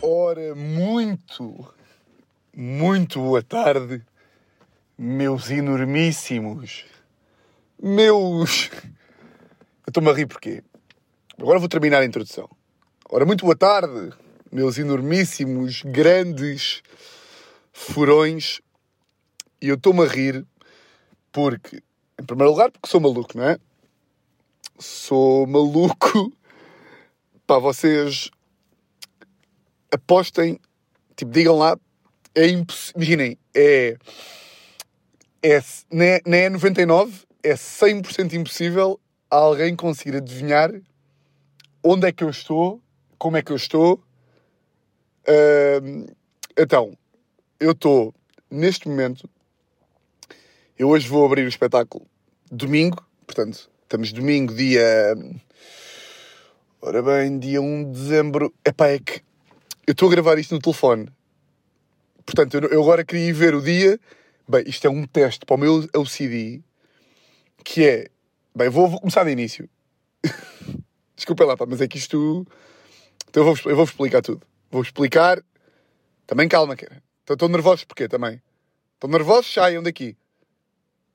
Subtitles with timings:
[0.00, 1.74] Ora, muito,
[2.56, 4.02] muito boa tarde,
[4.96, 6.84] meus enormíssimos,
[7.80, 8.70] meus.
[9.86, 10.62] Eu estou-me a rir porquê?
[11.38, 12.48] Agora vou terminar a introdução.
[13.10, 14.12] Ora, muito boa tarde,
[14.50, 16.82] meus enormíssimos, grandes
[17.72, 18.60] furões.
[19.60, 20.46] E eu estou-me a rir
[21.30, 21.82] porque,
[22.20, 23.58] em primeiro lugar, porque sou maluco, não é?
[24.78, 26.32] Sou maluco.
[27.52, 28.30] Para vocês
[29.92, 30.58] apostem,
[31.14, 31.78] tipo, digam lá,
[32.34, 32.94] é impossível.
[32.96, 33.98] Imaginem, é.
[35.42, 40.72] é não, é, não é 99, é 100% impossível alguém conseguir adivinhar
[41.84, 42.80] onde é que eu estou,
[43.18, 44.02] como é que eu estou.
[45.28, 46.06] Ahm,
[46.58, 46.96] então,
[47.60, 48.14] eu estou
[48.50, 49.28] neste momento.
[50.78, 52.06] Eu hoje vou abrir o espetáculo
[52.50, 55.14] domingo, portanto, estamos domingo, dia.
[56.84, 58.52] Ora bem, dia 1 de dezembro.
[58.64, 59.22] Epá, é que
[59.86, 61.08] eu estou a gravar isto no telefone.
[62.26, 64.00] Portanto, eu, agora queria ir ver o dia.
[64.48, 66.60] Bem, isto é um teste para o meu LCD,
[67.62, 68.08] que é.
[68.52, 69.70] Bem, vou, vou começar de início.
[71.14, 72.44] Desculpa lá, pá, mas é que isto.
[73.28, 74.44] Então eu vou, eu vou explicar tudo.
[74.68, 75.40] Vou explicar.
[76.26, 77.00] Também calma, cara.
[77.30, 78.42] Estão nervosos porquê também?
[78.94, 79.54] Estão nervosos?
[79.54, 80.16] Saiam daqui.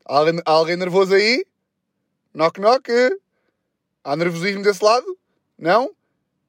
[0.06, 1.45] Há alguém, há alguém nervoso aí?
[2.34, 2.90] Knock, knock.
[4.02, 5.18] Há nervosismo desse lado?
[5.58, 5.91] Não?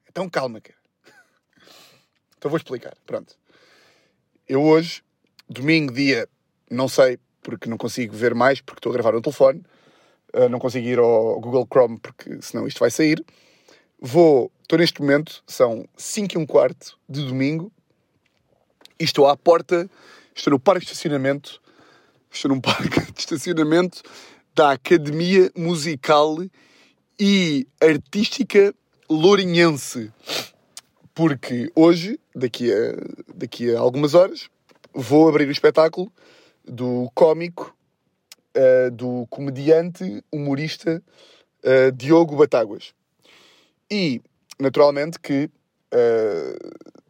[0.08, 0.78] Então calma, cara.
[2.36, 2.94] Então vou explicar.
[3.06, 3.34] Pronto.
[4.48, 5.02] Eu hoje,
[5.48, 6.28] domingo, dia,
[6.70, 9.64] não sei, porque não consigo ver mais, porque estou a gravar no telefone.
[10.34, 13.24] Uh, não consigo ir ao Google Chrome, porque senão isto vai sair.
[14.00, 17.72] Vou, estou neste momento, são 5 e um quarto de domingo,
[19.00, 19.90] e estou à porta,
[20.34, 21.60] estou no parque de estacionamento,
[22.30, 24.02] estou num parque de estacionamento
[24.54, 26.36] da Academia Musical
[27.18, 28.74] e Artística
[29.08, 30.12] Lourinhense.
[31.14, 32.94] Porque hoje, daqui a,
[33.34, 34.48] daqui a algumas horas,
[34.94, 36.12] vou abrir o espetáculo
[36.64, 37.74] do cómico,
[38.54, 41.02] eh, do comediante, humorista
[41.62, 42.94] eh, Diogo Batáguas.
[43.90, 44.20] E,
[44.60, 45.50] naturalmente, que
[45.90, 46.56] eh,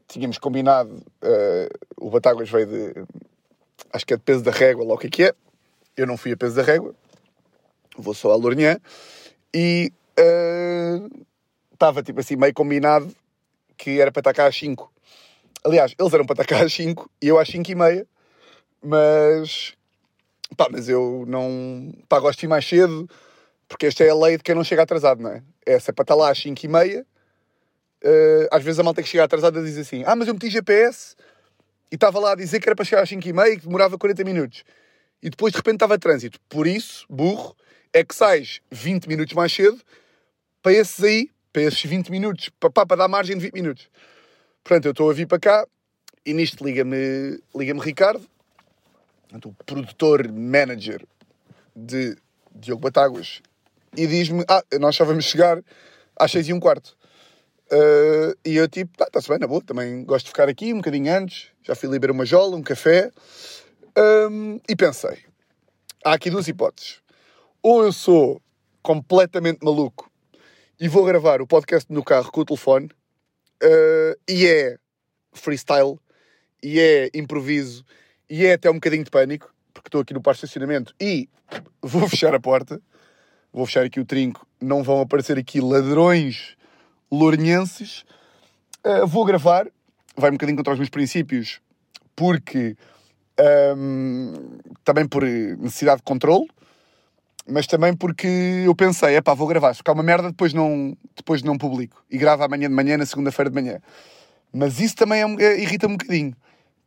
[0.07, 1.03] tínhamos combinado,
[2.01, 2.95] o Batáguas veio de,
[3.93, 5.35] acho que é de peso da régua, lá o que é que é.
[5.97, 6.95] Eu não fui a peso da régua,
[7.97, 8.79] vou só a Lourinhã.
[9.53, 9.93] E
[11.79, 13.15] estava, tipo assim, meio combinado
[13.77, 14.93] que era para cá às 5.
[15.65, 18.07] Aliás, eles eram para cá às 5 e eu às 5 e meia.
[18.83, 19.75] Mas,
[20.57, 23.09] pá, mas eu não, pá, gosto de ir mais cedo,
[23.69, 25.43] porque esta é a lei de quem não chega atrasado, não é?
[25.65, 27.07] Essa é para estar lá às 5 e meia.
[28.03, 31.17] Eh, às vezes a malta que chega atrasada diz assim: Ah, mas eu meti GPS
[31.91, 33.67] e estava lá a dizer que era para chegar às 5 e meia e que
[33.67, 34.65] demorava 40 minutos.
[35.23, 36.39] E depois de repente estava trânsito.
[36.49, 37.57] Por isso, burro,
[37.93, 39.81] é que sais 20 minutos mais cedo
[40.63, 43.89] para esses aí, para esses 20 minutos, para, para dar margem de 20 minutos.
[44.63, 45.67] Portanto, eu estou a vir para cá
[46.25, 48.25] e nisto liga-me liga Ricardo,
[49.45, 51.05] o produtor manager
[51.75, 52.17] de
[52.55, 53.43] Diogo Batáguas,
[53.97, 55.61] e diz-me: Ah, nós só vamos chegar
[56.17, 56.97] às 6 e um quarto.
[57.73, 60.77] Uh, e eu tipo, tá, está-se bem, na boa, também gosto de ficar aqui um
[60.77, 63.11] bocadinho antes, já fui liberar uma jola, um café,
[64.31, 65.19] Um, e pensei,
[66.05, 67.01] há aqui duas hipóteses.
[67.61, 68.41] Ou eu sou
[68.81, 70.08] completamente maluco
[70.81, 72.87] e vou gravar o podcast no carro com o telefone,
[73.63, 74.79] uh, e é
[75.33, 75.99] freestyle,
[76.63, 77.85] e é improviso,
[78.31, 81.29] e é até um bocadinho de pânico, porque estou aqui no parque de estacionamento e
[81.83, 82.81] vou fechar a porta,
[83.53, 86.57] vou fechar aqui o trinco, não vão aparecer aqui ladrões
[87.11, 88.05] lourinhenses.
[88.87, 89.67] Uh, vou gravar,
[90.17, 91.61] vai um bocadinho contra os meus princípios,
[92.15, 92.77] porque
[93.77, 96.49] um, também por necessidade de controle,
[97.51, 98.27] mas também porque
[98.67, 102.05] eu pensei, é pá, vou gravar, se ficar uma merda, depois não, depois não publico.
[102.11, 103.81] E gravo amanhã de manhã, na segunda-feira de manhã.
[104.53, 106.37] Mas isso também é, é- irrita-me um bocadinho,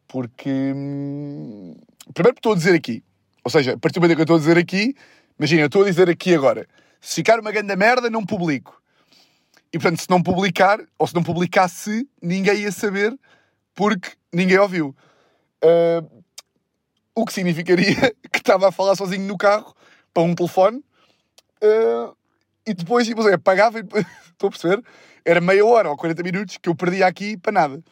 [0.07, 0.49] porque.
[0.49, 1.75] hum,
[2.13, 3.03] primeiro, porque estou a dizer aqui,
[3.43, 4.95] ou seja, a partir do momento que eu estou a dizer aqui,
[5.37, 6.67] imagina, eu estou a dizer aqui agora,
[6.99, 8.81] se ficar uma grande merda, não publico.
[9.73, 13.17] E portanto, se não publicar, ou se não publicasse, ninguém ia saber,
[13.73, 14.95] porque ninguém ouviu.
[15.63, 16.03] Ah,
[17.15, 17.95] o que significaria
[18.31, 19.75] que estava a falar sozinho no carro
[20.13, 20.83] para um telefone
[21.61, 22.13] ah,
[22.65, 23.83] e depois tipo, assim, apagava e
[24.31, 24.83] estou a perceber?
[25.23, 27.83] Era meia hora ou 40 minutos que eu perdia aqui para nada.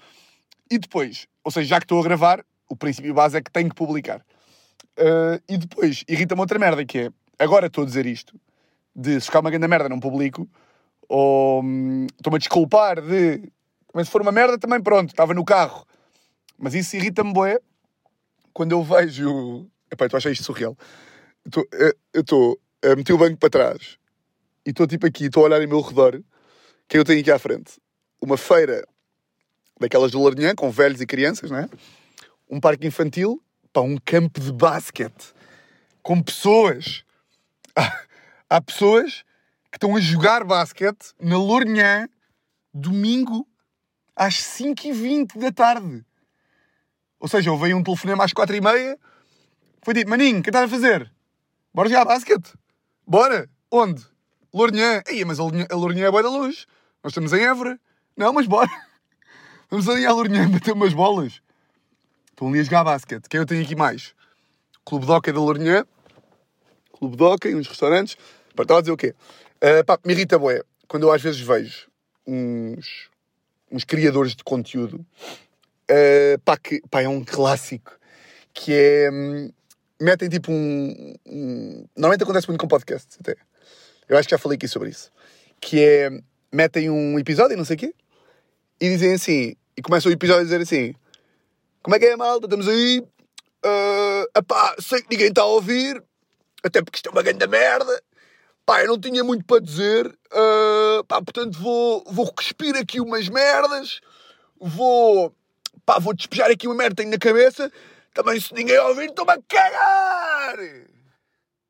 [0.70, 3.70] E depois, ou seja, já que estou a gravar, o princípio base é que tenho
[3.70, 4.26] que publicar.
[4.98, 8.40] Ah, e depois, irrita-me outra merda que é, agora estou a dizer isto,
[8.96, 10.48] de se ficar uma grande merda não publico,
[11.08, 13.52] ou hum, estou-me a desculpar de,
[13.94, 15.86] mas se for uma merda também pronto, estava no carro.
[16.58, 17.60] Mas isso irrita-me bué
[18.54, 19.66] quando eu vejo.
[19.92, 20.78] Epá, eu achei isto surreal.
[21.58, 23.98] Eu Eu estou a meter o banco para trás
[24.66, 26.22] e estou tipo aqui, estou a olhar em meu redor,
[26.88, 27.80] quem eu tenho aqui à frente.
[28.22, 28.86] uma feira
[29.80, 31.70] daquelas do Lourinhã, com velhos e crianças, não é?
[32.50, 33.42] Um parque infantil,
[33.72, 35.34] pá, um campo de basquete,
[36.04, 37.04] com pessoas.
[37.76, 38.04] Há,
[38.50, 39.24] há pessoas
[39.72, 42.10] que estão a jogar basquete na Lourinhã,
[42.74, 43.48] domingo,
[44.16, 46.06] às 5h20 da tarde.
[47.20, 48.98] Ou seja, houve aí um telefonema às 4h30,
[49.82, 51.12] foi dito, maninho, o que estás a fazer?
[51.80, 52.54] Bora jogar basquete?
[53.08, 53.50] Bora?
[53.72, 54.06] Onde?
[54.54, 55.02] Lourinhã.
[55.08, 56.68] Ei, mas a Lourinhã, é boa da luz.
[57.02, 57.80] Nós estamos em Évora.
[58.18, 58.70] Não, mas bora.
[59.72, 61.42] Vamos ali à Lourinhã bater umas bolas.
[62.32, 63.30] Estão ali a jogar basquete.
[63.30, 64.14] Quem eu tenho aqui mais?
[64.84, 65.86] Clube Hockey da Lourinhã.
[66.92, 68.18] Clube de Hockey, uns restaurantes.
[68.54, 69.16] Pá, estava a dizer o quê?
[69.64, 70.62] Uh, pá, me irrita bué.
[70.86, 71.88] Quando eu às vezes vejo
[72.28, 73.10] uns,
[73.72, 75.06] uns criadores de conteúdo.
[75.90, 77.98] Uh, pá, que, pá, é um clássico.
[78.54, 79.10] Que é...
[79.10, 79.50] Hum,
[80.00, 81.86] metem tipo um, um...
[81.96, 83.36] Normalmente acontece muito com podcasts até.
[84.08, 85.12] Eu acho que já falei aqui sobre isso.
[85.60, 86.10] Que é...
[86.52, 87.94] Metem um episódio, não sei o quê.
[88.82, 89.56] E dizem assim...
[89.78, 90.94] E começam o episódio a dizer assim...
[91.82, 92.46] Como é que é, malta?
[92.46, 93.00] Estamos aí...
[93.66, 96.02] Uh, epá, sei que ninguém está a ouvir.
[96.64, 98.02] Até porque isto é uma grande merda.
[98.66, 100.08] Pá, eu não tinha muito para dizer.
[100.08, 104.00] Uh, pá, portanto vou, vou cuspir aqui umas merdas.
[104.60, 105.36] Vou...
[105.86, 107.72] Pá, vou despejar aqui uma merda que tenho na cabeça.
[108.14, 110.60] Também se ninguém ouvir, estou-me a cagar!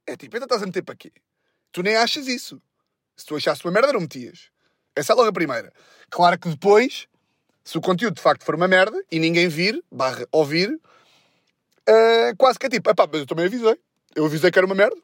[0.08, 1.12] É tipo, então estás a meter para quê?
[1.72, 2.62] Tu nem achas isso.
[3.16, 4.50] Se tu achasse uma merda, não metias.
[4.96, 5.72] Essa é logo a primeira.
[6.10, 7.08] Claro que depois,
[7.64, 12.58] se o conteúdo de facto for uma merda e ninguém vir, barra ouvir, uh, quase
[12.58, 13.78] que é tipo, epá, mas eu também avisei.
[14.16, 14.98] Eu avisei que era uma merda.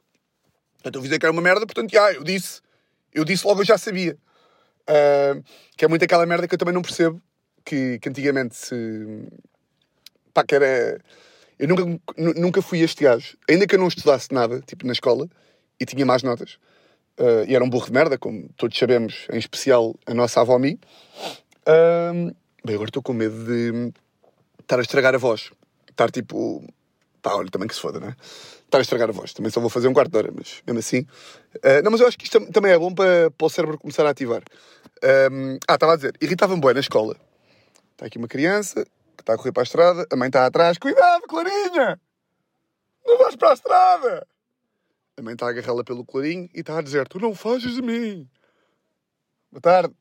[0.74, 2.62] Portanto, eu avisei que era uma merda, portanto, já, eu disse.
[3.14, 4.18] Eu disse logo, eu já sabia.
[4.90, 5.44] Uh,
[5.78, 7.22] que é muito aquela merda que eu também não percebo,
[7.64, 8.76] que, que antigamente se...
[10.36, 11.00] Pá, que era
[11.58, 11.84] eu nunca,
[12.18, 13.38] nunca fui este gajo.
[13.50, 15.28] Ainda que eu não estudasse nada, tipo na escola,
[15.80, 16.58] e tinha más notas,
[17.18, 20.60] uh, e era um burro de merda, como todos sabemos, em especial a nossa avó
[20.60, 20.80] Mi.
[21.62, 23.94] Uh, bem, agora estou com medo de
[24.62, 25.52] estar a estragar a voz.
[25.90, 26.64] Estar tipo.
[27.22, 28.16] Pá, olha, também que se foda, não é?
[28.66, 29.34] Estar a estragar a voz.
[29.34, 31.00] Também só vou fazer um quarto de hora, mas mesmo assim.
[31.56, 34.06] Uh, não, mas eu acho que isto também é bom para, para o cérebro começar
[34.06, 34.44] a ativar.
[35.68, 37.16] ah, estava a dizer, irritava-me bem na escola.
[37.94, 38.86] Está aqui uma criança,
[39.26, 42.00] está a correr para a estrada, a mãe está atrás, cuidado, Clarinha!
[43.04, 44.28] Não vais para a estrada!
[45.18, 47.82] A mãe está a agarrá-la pelo clarinho e está a dizer: Tu não fazes de
[47.82, 48.30] mim!
[49.52, 49.96] Boa tarde!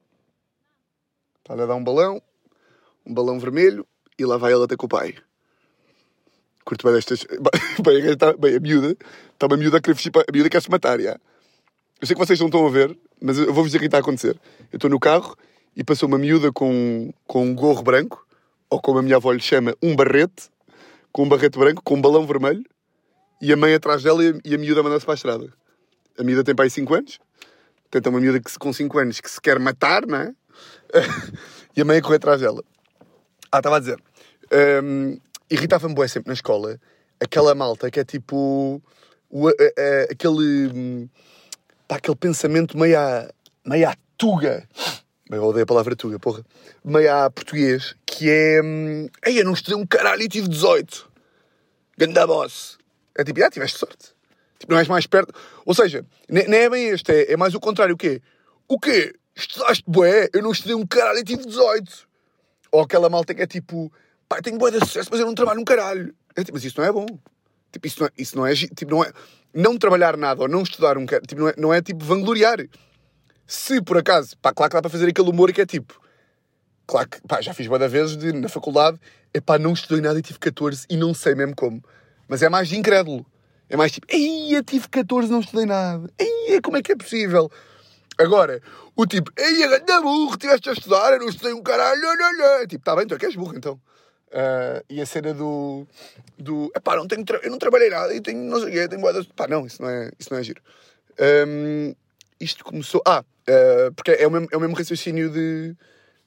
[1.38, 2.20] Está-lhe a dar um balão,
[3.06, 3.86] um balão vermelho,
[4.18, 5.14] e lá vai ela até com o pai.
[6.64, 7.24] Curto bem destas.
[7.84, 8.96] Bem, está, bem a miúda,
[9.32, 11.18] está uma miúda a querer A miúda quer se matar, já.
[12.00, 13.98] Eu sei que vocês não estão a ver, mas eu vou-vos dizer o que está
[13.98, 14.40] a acontecer.
[14.72, 15.36] Eu estou no carro
[15.76, 18.23] e passou uma miúda com, com um gorro branco
[18.74, 20.50] ou como a minha avó lhe chama, um barrete,
[21.12, 22.64] com um barrete branco, com um balão vermelho,
[23.40, 25.52] e a mãe atrás dela e a miúda manda-se para a estrada.
[26.18, 27.20] A miúda tem aí 5 anos,
[27.84, 30.34] portanto é uma miúda que, com 5 anos que se quer matar, não é?
[31.76, 32.64] e a mãe a correr atrás dela.
[33.52, 34.02] Ah, estava a dizer,
[34.82, 35.18] um,
[35.48, 36.80] irritava-me bué sempre na escola
[37.20, 38.82] aquela malta que é tipo
[39.30, 41.08] o, a, a, aquele,
[41.86, 43.30] pá, aquele pensamento meio à,
[43.64, 44.68] meio à tuga
[45.30, 46.44] eu odeio a palavra tuga, porra.
[46.84, 48.60] Meio a português, que é.
[48.62, 51.10] Hum, Ei, eu não estudei um caralho e tive 18.
[51.96, 52.78] Ganda boss.
[53.16, 54.14] É tipo, ah, tiveste sorte.
[54.58, 55.32] Tipo, não és mais perto.
[55.64, 57.94] Ou seja, nem é bem este, é, é mais o contrário.
[57.94, 58.20] O quê?
[58.68, 59.14] O quê?
[59.34, 60.28] Estudaste bué?
[60.32, 62.08] Eu não estudei um caralho e tive 18.
[62.72, 63.92] Ou aquela malta que é tipo,
[64.28, 66.14] pá, tenho bué de sucesso, mas eu não trabalho um caralho.
[66.36, 67.06] É tipo, mas isso não é bom.
[67.72, 69.12] Tipo, isso não é, isso não é, tipo, não é,
[69.52, 72.58] não trabalhar nada ou não estudar um caralho, tipo, não é, não é tipo vangloriar.
[73.46, 76.00] Se por acaso, pá, claro que dá para fazer aquele humor que é tipo,
[76.86, 78.98] claro que, pá, já fiz várias vezes de, na faculdade,
[79.32, 81.82] é pá, não estudei nada e tive 14 e não sei mesmo como.
[82.28, 83.26] Mas é mais de incrédulo.
[83.68, 86.08] É mais tipo, ei, tive 14 não estudei nada.
[86.18, 87.50] Ei, como é que é possível?
[88.18, 88.62] Agora,
[88.94, 92.44] o tipo, ei, anda burro, tiveste a estudar, eu não estudei um caralho, não, não.
[92.62, 93.80] É tipo, tá bem, tu é que és burro então.
[94.28, 95.86] Uh, e a cena do.
[96.38, 99.02] do epá, não tenho eu não trabalhei nada e tenho, não sei o tenho.
[99.34, 100.60] Pá, não, isso não é, isso não é giro.
[101.46, 101.94] Um,
[102.40, 103.02] isto começou.
[103.06, 105.76] Ah, uh, porque é o mesmo, é o mesmo raciocínio de,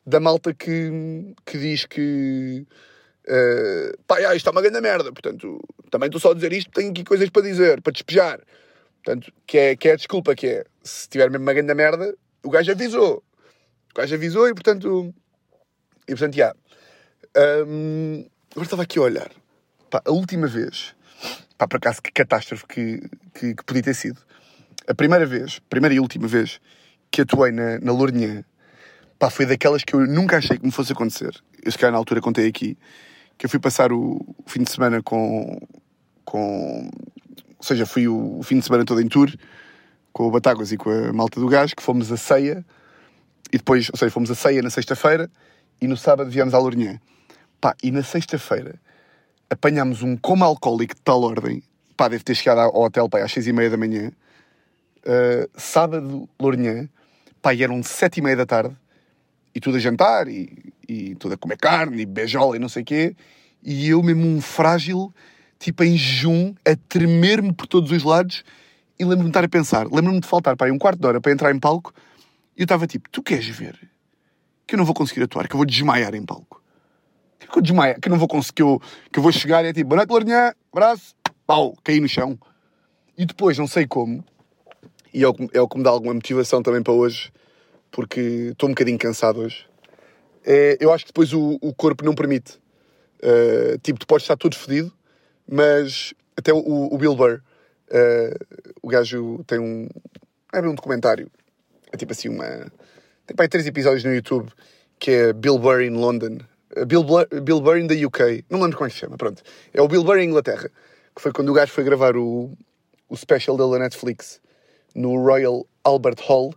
[0.06, 2.66] da malta que, que diz que.
[3.28, 5.12] Uh, pá, ah, isto é uma grande merda.
[5.12, 5.60] Portanto,
[5.92, 8.40] também estou só a dizer isto, tenho aqui coisas para dizer, para despejar.
[9.04, 12.16] Portanto, que é, que é a desculpa, que é se tiver mesmo uma grande merda,
[12.44, 13.24] o gajo avisou.
[13.92, 15.14] O gajo avisou e portanto.
[16.08, 16.54] E portanto, já.
[17.68, 19.32] Um, agora estava aqui a olhar.
[19.90, 20.96] Pá, a última vez.
[21.58, 23.02] Pá, por acaso, que catástrofe que,
[23.34, 24.22] que, que podia ter sido
[24.88, 26.60] a primeira vez, primeira e última vez
[27.12, 28.44] que atuei na, na Lourinhã,
[29.20, 31.36] pá, foi daquelas que eu nunca achei que me fosse acontecer.
[31.63, 32.77] Eu se calhar na altura contei aqui
[33.38, 35.60] que eu fui passar o, o fim de semana com,
[36.25, 36.89] com.
[37.58, 39.32] Ou seja, fui o, o, fim de semana todo em tour
[40.12, 42.65] com o Batáguas e com a malta do gás, que fomos a ceia
[43.51, 45.29] e depois, ou seja, fomos a ceia na sexta-feira
[45.79, 47.00] e no sábado viemos à Lourinhã.
[47.62, 48.75] Pá, e na sexta-feira
[49.50, 51.62] apanhámos um coma alcoólico de tal ordem,
[51.96, 54.12] pá, deve ter chegado ao hotel pá, às seis e meia da manhã.
[55.08, 56.90] Uh, sábado, Lourinhã,
[57.54, 58.76] e eram sete e meia da tarde,
[59.56, 62.82] e tudo a jantar, e, e tudo a comer carne, e beijola e não sei
[62.82, 63.16] o quê,
[63.64, 65.14] e eu mesmo um frágil,
[65.58, 68.44] tipo em jejum, a tremer-me por todos os lados,
[69.00, 71.32] e lembro-me de estar a pensar, lembro-me de faltar, pá, um quarto de hora para
[71.32, 71.94] entrar em palco,
[72.58, 73.80] e eu estava tipo, tu queres ver?
[74.68, 76.62] Que eu não vou conseguir atuar, que eu vou desmaiar em palco?
[77.50, 79.70] Que eu desmaio, que eu não vou conseguir, que eu, que eu vou chegar e
[79.70, 82.38] é tipo, boa noite, Lourinhã, abraço, pau, caí no chão.
[83.18, 84.22] E depois, não sei como,
[85.14, 87.32] e é o, que- é o que me dá alguma motivação também para hoje,
[87.92, 89.66] porque estou um bocadinho cansado hoje.
[90.46, 92.60] É, eu acho que depois o, o corpo não permite.
[93.18, 94.94] Uh, tipo, tu podes estar todo fedido,
[95.50, 96.58] mas até o,
[96.94, 97.42] o Bill Burr,
[97.90, 99.88] uh, o gajo tem um.
[100.54, 101.30] É um documentário.
[101.92, 102.46] É tipo assim, uma.
[103.26, 104.52] Tem para aí três episódios no YouTube
[105.00, 106.40] que é Bill Burr in London.
[106.76, 108.46] Uh, Bill, Burr, Bill Burr in the UK.
[108.50, 109.42] Não lembro como é que se chama, pronto.
[109.74, 110.70] É o Bill Burr em Inglaterra.
[111.16, 112.52] Que foi quando o gajo foi gravar o,
[113.10, 114.40] o special dele da Netflix
[114.98, 116.54] no Royal Albert Hall,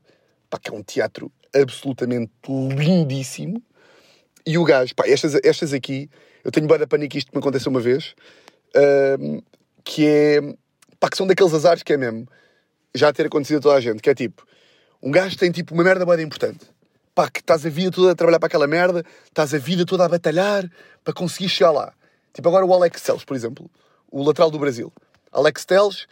[0.48, 3.62] pá, que é um teatro absolutamente lindíssimo.
[4.46, 6.08] E o gajo, pá, estas, estas aqui,
[6.42, 8.14] eu tenho da pânico que isto me aconteceu uma vez,
[9.84, 10.40] que é,
[10.98, 12.26] pá, que são daqueles azares que é mesmo,
[12.94, 14.44] já ter acontecido a toda a gente, que é tipo,
[15.02, 16.66] um gajo tem tipo uma merda bué importante,
[17.14, 20.06] pá, que estás a vida toda a trabalhar para aquela merda, estás a vida toda
[20.06, 20.68] a batalhar
[21.04, 21.92] para conseguir chegar lá.
[22.32, 23.70] Tipo agora o Alex Teles, por exemplo,
[24.10, 24.90] o lateral do Brasil.
[25.30, 26.06] Alex Teles,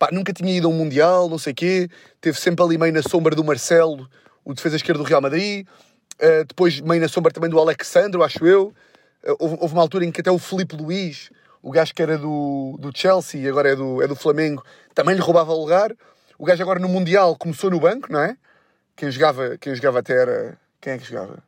[0.00, 1.88] pá, nunca tinha ido a um Mundial, não sei quê,
[2.20, 4.10] teve sempre ali meio na sombra do Marcelo,
[4.44, 5.64] o defesa esquerdo do Real Madrid,
[6.20, 8.74] Uh, depois meio na sombra também do Alexandre, acho eu.
[9.24, 11.30] Uh, houve, houve uma altura em que até o Felipe Luís,
[11.62, 14.62] o gajo que era do, do Chelsea e agora é do, é do Flamengo,
[14.94, 15.96] também lhe roubava o lugar.
[16.38, 18.36] O gajo agora no Mundial começou no banco, não é?
[18.94, 20.58] Quem jogava, quem jogava até era...
[20.78, 21.42] Quem é que jogava?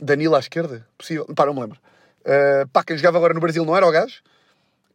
[0.00, 0.86] Danilo à esquerda?
[0.96, 1.26] Possível?
[1.34, 1.80] Pá, não me lembro.
[2.20, 4.22] Uh, pá, quem jogava agora no Brasil não era o gajo.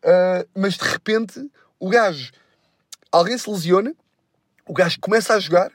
[0.03, 2.31] Uh, mas de repente, o gajo...
[3.11, 3.95] Alguém se lesiona,
[4.67, 5.71] o gajo começa a jogar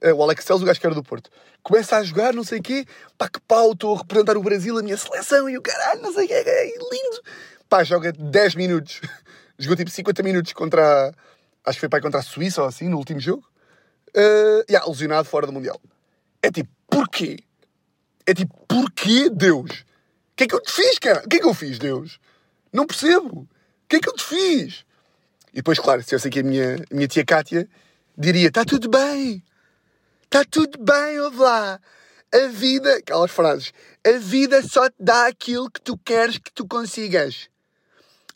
[0.00, 1.30] eh, o Alex Celso, o gajo que era do Porto,
[1.62, 2.86] começa a jogar, não sei o quê,
[3.18, 6.12] pá, que pau, estou a representar o Brasil, a minha seleção, e o caralho, não
[6.12, 7.22] sei o quê, é lindo.
[7.68, 9.00] Pá, joga 10 minutos,
[9.58, 11.12] jogou tipo 50 minutos contra,
[11.64, 13.46] acho que foi pá, contra a Suíça ou assim, no último jogo,
[14.16, 15.80] uh, yeah, lesionado fora do Mundial.
[16.42, 17.38] É tipo, porquê?
[18.26, 19.70] É tipo, porquê, Deus?
[19.70, 21.22] O que é que eu te fiz, cara?
[21.24, 22.18] O que é que eu fiz, Deus?
[22.72, 23.40] Não percebo.
[23.40, 23.48] O
[23.88, 24.86] que é que eu te fiz?
[25.52, 27.68] E depois, claro, se eu sei que a minha, a minha tia Cátia
[28.16, 29.42] diria, está tudo bem,
[30.32, 31.80] Está tudo bem, ouve lá.
[32.32, 33.72] A vida, aquelas frases,
[34.06, 37.50] a vida só te dá aquilo que tu queres que tu consigas.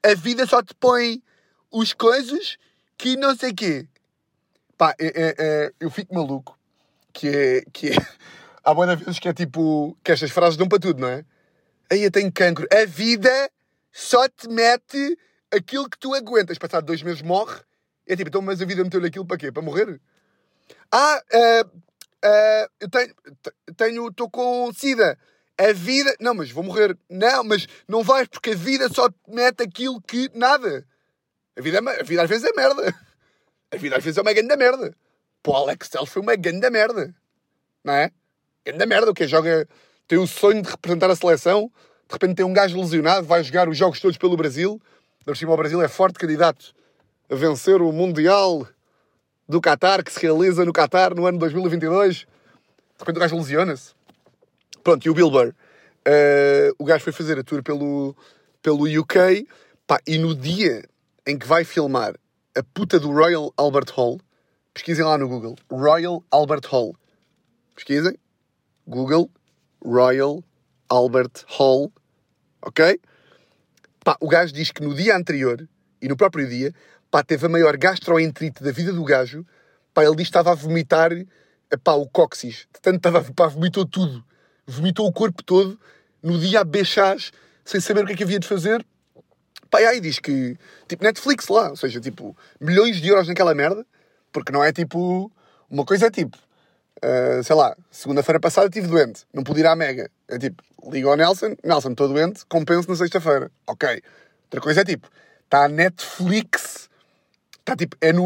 [0.03, 1.23] A vida só te põe
[1.71, 2.57] os coisas
[2.99, 3.87] que não sei quê.
[4.77, 6.59] Pá, é, é, é, eu fico maluco.
[7.13, 7.95] Que é, que é...
[8.65, 9.97] Há boas vezes que é tipo...
[10.03, 11.25] Que estas frases dão para tudo, não é?
[11.93, 12.67] Aí eu tenho cancro.
[12.73, 13.31] A vida
[13.93, 15.17] só te mete
[15.55, 16.59] aquilo que tu aguentas.
[16.59, 17.61] Passado dois meses morre.
[18.07, 19.51] É tipo, então mas a vida meteu-lhe aquilo para quê?
[19.51, 20.01] Para morrer?
[20.93, 23.15] Ah, uh, uh, eu tenho,
[23.77, 25.19] tenho, estou com sida.
[25.57, 26.99] A vida, não, mas vou morrer.
[27.09, 30.87] Não, mas não vais porque a vida só te mete aquilo que nada.
[31.57, 32.95] A vida, a vida às vezes é merda.
[33.71, 34.95] A vida às vezes é uma grande merda.
[35.43, 37.15] Pô, Alex Telles foi uma grande merda.
[37.83, 38.11] Não é?
[38.65, 39.11] Grande merda.
[39.11, 39.69] O que joga,
[40.07, 41.71] tem o sonho de representar a seleção.
[42.09, 44.81] De repente tem um gajo lesionado, vai jogar os jogos todos pelo Brasil.
[45.25, 46.75] Por cima, o Brasil é forte candidato
[47.31, 48.67] a vencer o Mundial
[49.49, 52.17] do Qatar, que se realiza no Qatar no ano 2022.
[52.17, 52.27] De
[52.99, 53.95] repente o gajo lesiona-se.
[54.83, 55.49] Pronto, e o Bill Burr?
[56.07, 58.15] Uh, o gajo foi fazer a tour pelo,
[58.61, 59.47] pelo UK
[59.87, 60.85] pá, e no dia
[61.27, 62.15] em que vai filmar
[62.55, 64.21] a puta do Royal Albert Hall,
[64.75, 66.95] pesquisem lá no Google, Royal Albert Hall.
[67.75, 68.17] Pesquisem.
[68.87, 69.31] Google,
[69.83, 70.45] Royal
[70.91, 71.91] Albert Hall.
[72.61, 73.01] Ok?
[74.05, 75.67] Pá, o gajo diz que no dia anterior
[76.01, 76.75] e no próprio dia
[77.11, 79.47] pá, teve a maior gastroenterite da vida do gajo.
[79.95, 81.11] Pá, ele diz que estava a vomitar
[81.83, 82.69] pá, o cóccix.
[82.83, 84.23] Tanto estava, pá, vomitou tudo.
[84.67, 85.81] Vomitou o corpo todo
[86.23, 87.33] no dia a bechás,
[87.65, 88.85] sem saber o que é que havia de fazer.
[89.71, 90.57] Pá, e aí diz que,
[90.87, 93.87] tipo, Netflix lá, ou seja, tipo, milhões de euros naquela merda,
[94.31, 95.33] porque não é tipo.
[95.71, 96.37] Uma coisa é tipo,
[97.05, 100.11] uh, sei lá, segunda-feira passada estive doente, não pude ir à Mega.
[100.29, 103.51] É tipo, liga ao Nelson, Nelson, estou doente, compenso na sexta-feira.
[103.67, 104.03] Ok.
[104.45, 105.09] Outra coisa é tipo,
[105.45, 106.89] está a Netflix,
[107.61, 108.25] está tipo, é no.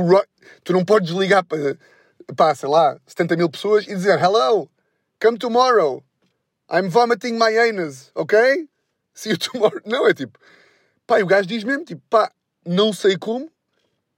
[0.64, 1.76] Tu não podes ligar para,
[2.36, 4.68] para, sei lá, 70 mil pessoas e dizer hello,
[5.20, 6.02] come tomorrow,
[6.70, 8.68] I'm vomiting my anus, ok?
[9.14, 9.80] See you tomorrow.
[9.84, 10.38] Não, é tipo,
[11.06, 12.30] pá, e o gajo diz mesmo, tipo, pá,
[12.64, 13.50] não sei como,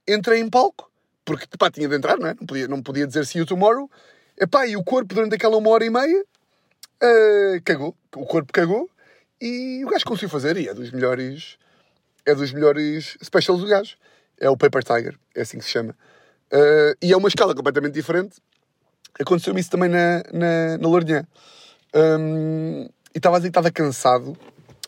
[0.07, 0.91] entrei em palco,
[1.25, 2.35] porque, pá, tinha de entrar, não é?
[2.39, 3.89] Não podia, não podia dizer see you tomorrow,
[4.39, 6.23] Epá, e o corpo, durante aquela uma hora e meia,
[7.03, 7.95] uh, cagou.
[8.15, 8.89] O corpo cagou
[9.39, 10.57] e o gajo conseguiu fazer.
[10.57, 11.57] E é dos melhores.
[12.25, 13.95] É dos melhores specials do gajo.
[14.39, 15.95] É o Paper Tiger, é assim que se chama.
[16.51, 18.37] Uh, e é uma escala completamente diferente.
[19.19, 21.25] Aconteceu-me isso também na, na, na Lourinhã.
[21.93, 24.37] Um, e estava a dizer que estava cansado.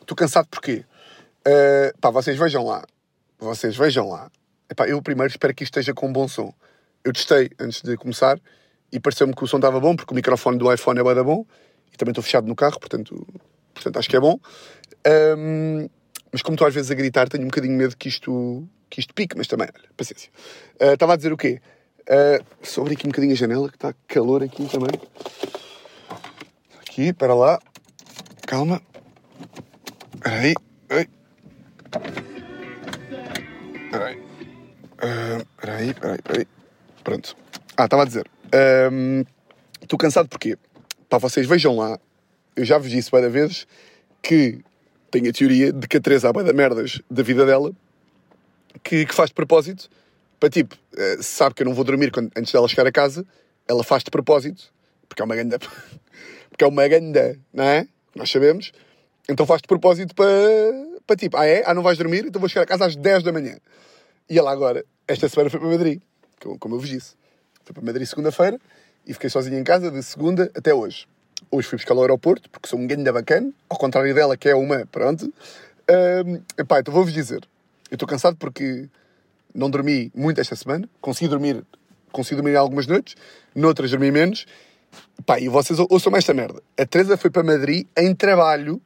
[0.02, 0.86] Estou cansado porquê?
[1.46, 2.84] Uh, pá, vocês vejam lá.
[3.38, 4.32] Vocês vejam lá.
[4.70, 6.54] Epá, eu primeiro espero que isto esteja com um bom som.
[7.04, 8.40] Eu testei antes de começar
[8.94, 11.44] e pareceu-me que o som estava bom, porque o microfone do iPhone é bem bom
[11.92, 13.28] e também estou fechado no carro, portanto,
[13.74, 14.40] portanto acho que é bom.
[15.36, 15.90] Um,
[16.32, 19.12] mas como estou às vezes a gritar, tenho um bocadinho medo que isto, que isto
[19.16, 20.30] pique, mas também, olha, paciência.
[20.80, 21.60] Uh, estava a dizer o quê?
[22.02, 24.92] Uh, sobre aqui um bocadinho a janela, que está calor aqui também.
[26.80, 27.60] Aqui, para lá.
[28.46, 28.80] Calma.
[30.24, 30.54] Aí.
[33.86, 36.48] Espera aí, espera aí, espera aí.
[37.04, 37.43] Pronto.
[37.84, 38.26] Ah, estava a dizer.
[39.82, 40.58] Estou um, cansado porquê?
[41.10, 42.00] Para vocês vejam lá,
[42.56, 43.68] eu já vos disse várias vezes
[44.22, 44.60] que
[45.12, 47.74] tenho a teoria de que a Teresa há da merdas da vida dela
[48.82, 49.90] que, que faz de propósito
[50.40, 53.26] para tipo, uh, sabe que eu não vou dormir quando, antes dela chegar a casa,
[53.68, 54.74] ela faz de propósito,
[55.10, 55.60] porque é uma ganda,
[56.50, 57.86] porque é uma ganda, não é?
[58.16, 58.72] Nós sabemos.
[59.28, 60.30] Então faz de propósito para,
[61.06, 61.64] para tipo, ah é?
[61.66, 62.26] Ah, não vais dormir?
[62.26, 63.58] Então vou chegar a casa às 10 da manhã.
[64.30, 66.02] E ela agora, esta semana foi para Madrid,
[66.60, 67.22] como eu vos disse.
[67.64, 68.60] Fui para Madrid segunda-feira
[69.06, 71.08] e fiquei sozinho em casa de segunda até hoje.
[71.50, 74.56] Hoje fui buscar ao aeroporto, porque sou um ganda bacana, ao contrário dela, que é
[74.56, 75.34] uma, pronto.
[76.26, 77.48] Um, epá, então vou-vos dizer,
[77.90, 78.88] eu estou cansado porque
[79.54, 81.64] não dormi muito esta semana, consegui dormir,
[82.12, 83.16] consegui dormir algumas noites,
[83.56, 84.46] noutras dormi menos.
[85.26, 86.62] Pá, e vocês ouçam mais esta merda.
[86.78, 88.82] A Teresa foi para Madrid em trabalho,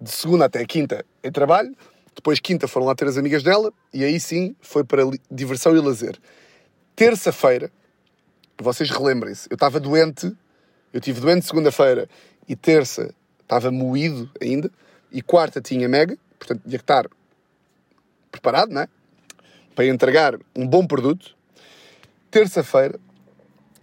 [0.00, 1.74] de segunda até quinta em trabalho,
[2.14, 5.80] depois quinta foram lá ter as amigas dela, e aí sim foi para diversão e
[5.80, 6.18] lazer.
[6.94, 7.70] Terça-feira,
[8.60, 10.34] vocês relembrem-se, eu estava doente,
[10.92, 12.08] eu tive doente segunda-feira
[12.48, 14.70] e terça estava moído ainda,
[15.10, 17.06] e quarta tinha mega, portanto tinha que estar
[18.30, 18.88] preparado, não é?
[19.74, 21.36] Para entregar um bom produto.
[22.30, 22.98] Terça-feira,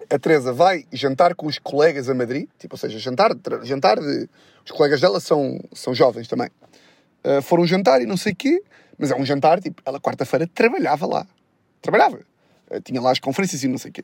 [0.10, 3.32] a Teresa vai jantar com os colegas a Madrid, tipo, ou seja, jantar,
[3.64, 4.28] jantar de.
[4.66, 6.50] Os colegas dela são, são jovens também.
[7.24, 8.64] Uh, foram jantar e não sei o quê,
[8.98, 11.28] mas é um jantar, tipo, ela quarta-feira trabalhava lá.
[11.82, 12.20] Trabalhava.
[12.72, 14.04] Uh, tinha lá as conferências e não sei o quê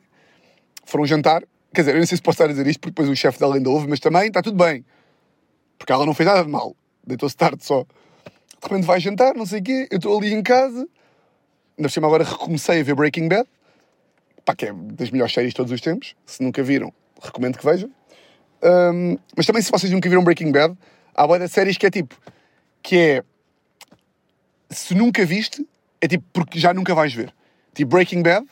[0.86, 1.42] foram jantar.
[1.74, 3.38] Quer dizer, eu não sei se posso estar a dizer isto porque depois o chefe
[3.38, 4.84] dela ainda ouve, mas também está tudo bem.
[5.76, 6.74] Porque ela não fez nada de mal.
[7.06, 7.82] Deitou-se tarde só.
[7.82, 9.88] De repente vai jantar, não sei o quê.
[9.90, 10.88] Eu estou ali em casa.
[11.76, 13.46] Ainda por cima agora recomecei a ver Breaking Bad.
[14.44, 16.14] Pá, que é das melhores séries de todos os tempos.
[16.24, 17.90] Se nunca viram, recomendo que vejam.
[18.62, 20.74] Um, mas também se vocês nunca viram Breaking Bad,
[21.14, 22.16] há boia de séries que é tipo...
[22.82, 23.24] Que é...
[24.70, 25.66] Se nunca viste,
[26.00, 27.34] é tipo porque já nunca vais ver.
[27.74, 28.46] Tipo Breaking Bad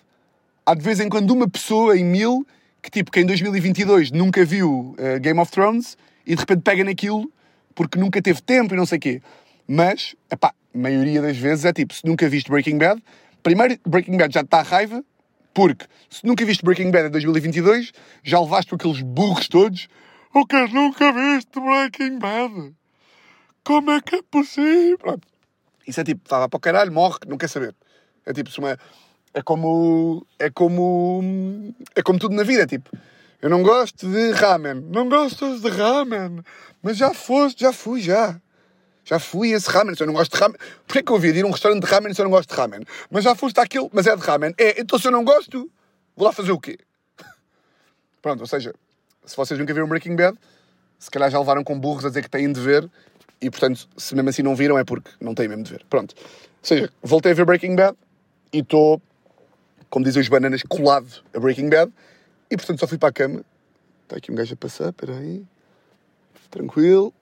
[0.67, 2.47] há de vez em quando uma pessoa em mil
[2.83, 5.97] que, tipo, que em 2022 nunca viu uh, Game of Thrones
[6.27, 7.31] e de repente pega naquilo
[7.75, 9.23] porque nunca teve tempo e não sei o quê.
[9.67, 13.03] Mas, a maioria das vezes é tipo, se nunca viste Breaking Bad,
[13.43, 15.03] primeiro, Breaking Bad já está a raiva,
[15.53, 19.89] porque se nunca viste Breaking Bad em 2022, já levaste aqueles burros todos.
[20.35, 22.75] O que nunca viste Breaking Bad?
[23.65, 25.19] Como é que é possível?
[25.87, 27.75] Isso é tipo, estava para o caralho, morre, não quer saber.
[28.27, 28.79] É tipo, se uma,
[29.35, 30.25] é como.
[30.39, 31.75] É como.
[31.95, 32.89] É como tudo na vida, tipo.
[33.43, 34.81] Eu não gosto de ramen.
[34.89, 36.43] Não gostas de ramen.
[36.81, 38.41] Mas já foste, já fui, já.
[39.05, 39.95] Já fui esse ramen.
[39.95, 40.57] Se eu não gosto de ramen.
[40.87, 42.49] Porquê que eu ouvi de ir a um restaurante de ramen se eu não gosto
[42.49, 42.85] de ramen?
[43.11, 43.91] Mas já foste àquele.
[43.93, 44.55] Mas é de ramen.
[44.57, 45.71] É, então se eu não gosto,
[46.17, 46.79] vou lá fazer o quê?
[48.23, 48.73] Pronto, ou seja,
[49.27, 50.39] se vocês nunca viram Breaking Bad,
[50.99, 52.89] se calhar já levaram com burros a dizer que têm de ver.
[53.43, 55.85] E portanto, se mesmo assim não viram, é porque não têm mesmo de ver.
[55.91, 56.15] Pronto.
[56.17, 56.27] Ou
[56.63, 57.95] seja, voltei a ver Breaking Bad
[58.53, 59.03] e estou
[59.95, 61.93] como dizem os bananas, colado a Breaking Bad.
[62.51, 63.45] E portanto só fui para a cama.
[64.03, 65.45] Está aqui um gajo a passar, espera aí.
[66.51, 67.15] Tranquilo.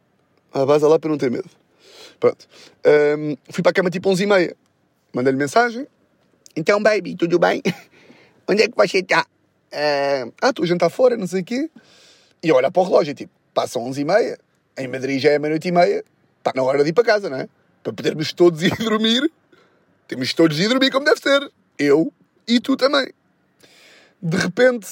[0.50, 1.50] À base lá para não ter medo.
[2.18, 2.48] Pronto.
[2.86, 4.56] Um, fui para a cama tipo 11 e meia.
[5.12, 5.86] Mandei-lhe mensagem.
[6.56, 7.60] Então, baby, tudo bem?
[8.48, 9.20] Onde é que você está?
[9.20, 11.70] Uh, ah, estou a jantar fora, não sei o quê.
[12.42, 14.38] E eu olho para o relógio, tipo, passam 11 e meia.
[14.78, 16.02] Em Madrid já é meia-noite e meia.
[16.38, 17.50] Está na hora de ir para casa, não é?
[17.82, 19.30] Para podermos todos ir dormir.
[20.08, 21.52] Temos todos de ir dormir como deve ser.
[21.78, 22.10] Eu,
[22.46, 23.08] e tu também.
[24.20, 24.88] De repente,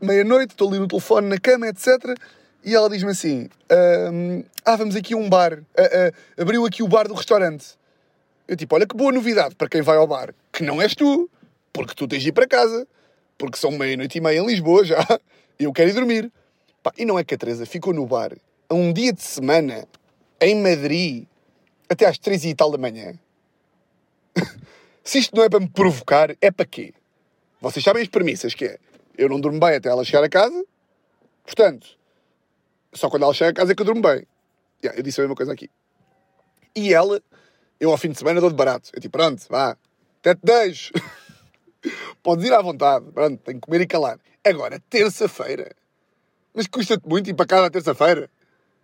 [0.00, 2.16] meia-noite, estou ali no telefone, na cama, etc.
[2.64, 3.48] E ela diz-me assim:
[4.64, 5.54] Ah, vamos aqui a um bar.
[5.54, 7.76] Uh, uh, abriu aqui o bar do restaurante.
[8.46, 10.34] Eu tipo, olha que boa novidade para quem vai ao bar.
[10.52, 11.30] Que não és tu,
[11.72, 12.86] porque tu tens de ir para casa.
[13.36, 15.06] Porque são meia-noite e meia em Lisboa já.
[15.58, 16.32] Eu quero ir dormir.
[16.82, 18.32] Pá, e não é que a Teresa ficou no bar
[18.68, 19.86] a um dia de semana,
[20.40, 21.26] em Madrid,
[21.88, 23.14] até às três e tal da manhã.
[25.04, 26.94] Se isto não é para me provocar, é para quê?
[27.60, 28.78] Vocês sabem as premissas que é.
[29.16, 30.64] Eu não durmo bem até ela chegar a casa,
[31.44, 31.86] Portanto,
[32.92, 34.26] só quando ela chega a casa é que eu durmo bem.
[34.82, 35.70] Yeah, eu disse a mesma coisa aqui.
[36.74, 37.22] E ela,
[37.78, 38.90] eu ao fim de semana dou de barato.
[38.92, 39.76] Eu tipo, pronto, vá,
[40.20, 40.92] até te deixo.
[42.22, 44.18] Podes ir à vontade, pronto, tenho que comer e calar.
[44.42, 45.70] Agora, terça-feira.
[46.54, 48.30] Mas custa-te muito ir para casa à terça-feira?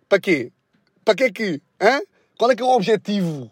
[0.07, 0.51] Para quê?
[1.03, 1.61] Para que é que?
[1.79, 2.01] Hã?
[2.37, 3.51] Qual é que é o objetivo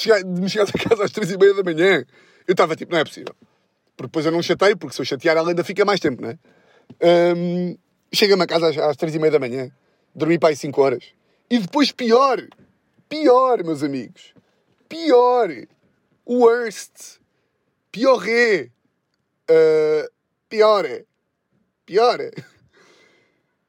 [0.00, 2.04] chegar, de me chegar a casa às três e meia da manhã?
[2.46, 3.34] Eu estava tipo, não é possível.
[3.96, 6.30] Porque depois eu não chatei, porque se eu chatear ela ainda fica mais tempo, não
[6.30, 6.38] é?
[7.36, 7.76] Hum,
[8.12, 9.70] Chega-me a casa às, às três e meia da manhã.
[10.14, 11.04] Dormi para aí cinco horas.
[11.48, 12.40] E depois pior.
[13.08, 14.34] Pior, meus amigos.
[14.88, 15.48] Pior.
[16.26, 17.18] Worst.
[17.92, 18.70] Pioré.
[19.48, 20.10] Uh,
[20.48, 20.84] pior.
[21.86, 22.18] Pior.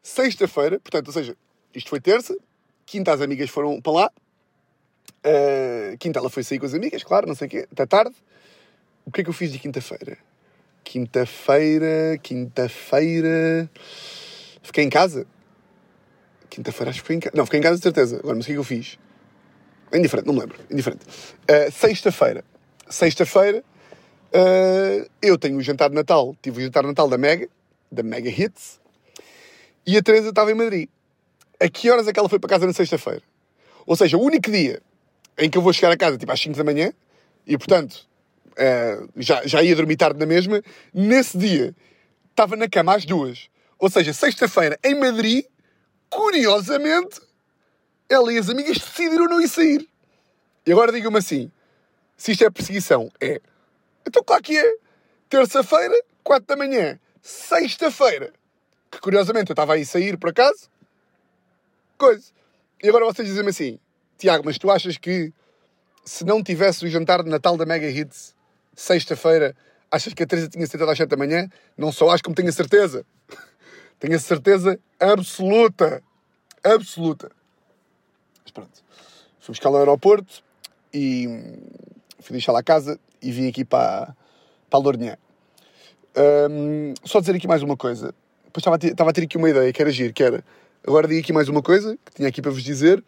[0.01, 1.37] Sexta-feira, portanto, ou seja,
[1.73, 2.35] isto foi terça.
[2.85, 4.11] Quinta as amigas foram para lá.
[5.23, 8.15] Uh, quinta ela foi sair com as amigas, claro, não sei o quê, até tarde.
[9.05, 10.17] O que é que eu fiz de quinta-feira?
[10.83, 13.69] Quinta-feira, quinta-feira.
[14.63, 15.27] Fiquei em casa.
[16.49, 17.35] Quinta-feira acho que foi em casa.
[17.35, 18.17] Não, fiquei em casa de certeza.
[18.17, 18.97] Agora, mas o que é que eu fiz?
[19.93, 20.59] Indiferente, não me lembro.
[20.69, 21.05] Indiferente.
[21.05, 22.43] Uh, Sexta-feira.
[22.89, 23.63] Sexta-feira,
[24.33, 26.35] uh, eu tenho o jantar de Natal.
[26.41, 27.47] Tive o jantar de Natal da Mega,
[27.91, 28.79] da Mega Hits.
[29.85, 30.89] E a Teresa estava em Madrid.
[31.59, 33.21] A que horas é que ela foi para casa na sexta-feira?
[33.85, 34.81] Ou seja, o único dia
[35.41, 36.93] em que eu vou chegar a casa, tipo às 5 da manhã,
[37.47, 38.07] e portanto,
[38.51, 40.61] uh, já, já ia dormir tarde na mesma,
[40.93, 41.75] nesse dia
[42.29, 43.49] estava na cama às duas.
[43.79, 45.43] Ou seja, sexta-feira em Madrid,
[46.09, 47.19] curiosamente,
[48.07, 49.89] ela e as amigas decidiram não ir sair.
[50.63, 51.51] E agora digam-me assim:
[52.15, 53.41] se isto é perseguição, é.
[54.05, 54.75] Então, claro que é.
[55.27, 56.99] Terça-feira, 4 da manhã.
[57.19, 58.31] Sexta-feira,
[58.91, 60.69] que curiosamente eu estava aí sair por acaso.
[61.97, 62.31] Coisa.
[62.83, 63.79] E agora vocês dizem-me assim:
[64.21, 65.33] Tiago, mas tu achas que
[66.05, 68.35] se não tivesse o jantar de Natal da Mega Hits,
[68.75, 69.55] sexta-feira,
[69.89, 71.49] achas que a Teresa tinha sentado às 7 da manhã?
[71.75, 73.03] Não só acho como tenho a certeza.
[73.99, 76.03] tenho a certeza absoluta.
[76.63, 77.31] Absoluta.
[78.43, 78.83] Mas pronto.
[79.39, 80.43] Fui buscar ao aeroporto
[80.93, 81.25] e
[82.19, 84.15] fui deixá-la a casa e vim aqui para,
[84.69, 85.17] para a Lourinhã.
[86.15, 88.13] Um, só dizer aqui mais uma coisa.
[88.45, 90.43] Depois estava a, ter, estava a ter aqui uma ideia que era giro, que era...
[90.85, 93.03] Agora digo aqui mais uma coisa que tinha aqui para vos dizer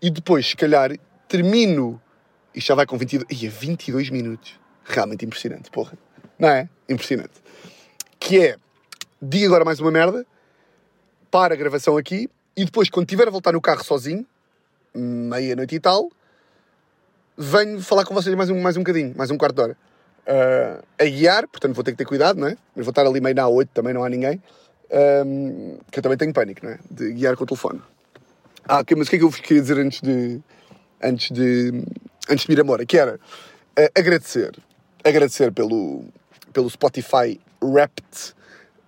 [0.00, 2.00] e depois, se calhar, termino...
[2.54, 3.42] Isto já vai com 22...
[3.42, 4.58] Ia, 22 minutos.
[4.84, 5.98] Realmente impressionante, porra.
[6.38, 6.68] Não é?
[6.88, 7.34] Impressionante.
[8.18, 8.56] Que é...
[9.20, 10.26] Digo agora mais uma merda.
[11.30, 12.30] Para a gravação aqui.
[12.56, 14.26] E depois, quando tiver a voltar no carro sozinho,
[14.94, 16.10] meia-noite e tal,
[17.36, 19.76] venho falar com vocês mais um, mais um bocadinho, mais um quarto de hora.
[20.26, 22.56] Uh, a guiar, portanto vou ter que ter cuidado, não é?
[22.74, 24.42] Mas vou estar ali meio na 8, também não há ninguém.
[24.90, 26.78] Um, que eu também tenho pânico, não é?
[26.90, 27.80] De guiar com o telefone.
[28.68, 30.40] Ah, mas o que é que eu vos queria dizer antes de.
[31.02, 31.82] antes de.
[32.28, 32.84] antes de ir embora?
[32.84, 34.54] Que era uh, agradecer.
[35.02, 36.04] Agradecer pelo,
[36.52, 38.34] pelo Spotify Wrapped.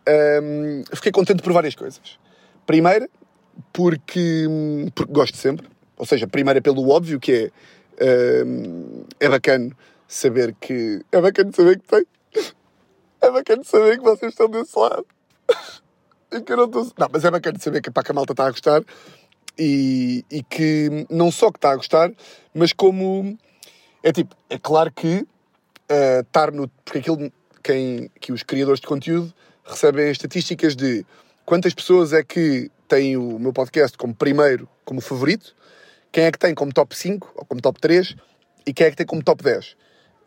[0.06, 2.18] Um, fiquei contente por várias coisas.
[2.66, 3.08] Primeira,
[3.72, 4.46] porque,
[4.94, 5.66] porque gosto sempre.
[5.96, 7.50] Ou seja, primeira pelo óbvio, que
[7.98, 8.44] é.
[8.44, 9.70] Um, é bacana
[10.06, 11.02] saber que.
[11.10, 12.06] É bacana saber que tem.
[13.22, 15.06] É bacana saber que vocês estão desse lado.
[16.32, 16.84] E que eu não estou.
[16.96, 18.84] Não, mas é bacana saber que, pá, que a malta está a gostar
[19.60, 22.10] e, e que não só que está a gostar,
[22.54, 23.38] mas como.
[24.02, 26.66] É tipo, é claro que uh, estar no.
[26.84, 27.30] Porque aquilo.
[27.62, 31.04] Quem, que os criadores de conteúdo recebem estatísticas de
[31.44, 35.54] quantas pessoas é que têm o meu podcast como primeiro, como favorito,
[36.10, 38.16] quem é que tem como top 5 ou como top 3
[38.66, 39.72] e quem é que tem como top 10.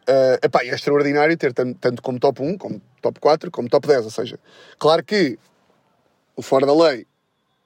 [0.07, 3.87] Uh, epá, é extraordinário ter tanto, tanto como top 1, como top 4, como top
[3.87, 4.05] 10.
[4.05, 4.39] Ou seja,
[4.77, 5.39] claro que
[6.35, 7.07] o fora da lei.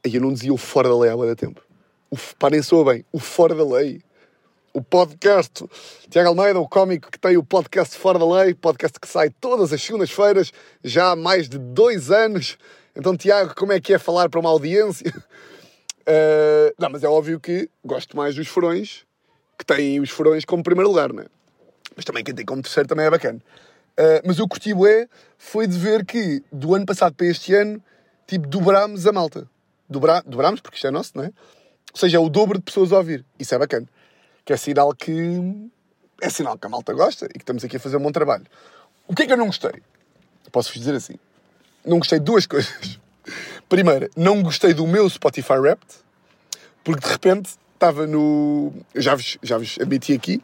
[0.07, 1.61] Aí eu não dizia o fora da lei há muito tempo.
[2.09, 4.01] O, parem só bem, o fora da lei.
[4.73, 5.65] O podcast.
[6.09, 9.73] Tiago Almeida, o cómico que tem o podcast Fora da Lei, podcast que sai todas
[9.73, 12.57] as segundas-feiras, já há mais de dois anos.
[12.95, 15.11] Então, Tiago, como é que é falar para uma audiência?
[15.11, 19.03] Uh, não, mas é óbvio que gosto mais dos furões,
[19.57, 21.25] que têm os furões como primeiro lugar, não é?
[21.95, 23.41] Mas também quem tem como terceiro também é bacana.
[23.99, 27.83] Uh, mas o curti é foi de ver que do ano passado para este ano,
[28.25, 29.49] tipo, dobrámos a malta.
[29.89, 31.27] Dobrá, dobrámos, porque isto é nosso, não é?
[31.27, 33.25] Ou seja, é o dobro de pessoas a ouvir.
[33.39, 33.87] Isso é bacana.
[34.45, 35.11] Que é sinal que.
[36.21, 38.45] É sinal que a malta gosta e que estamos aqui a fazer um bom trabalho.
[39.07, 39.81] O que é que eu não gostei?
[40.51, 41.15] Posso-vos dizer assim.
[41.85, 42.99] Não gostei de duas coisas.
[43.69, 45.95] Primeira, não gostei do meu Spotify Wrapped,
[46.83, 48.73] porque de repente estava no.
[48.95, 50.41] Já vos, já vos admiti aqui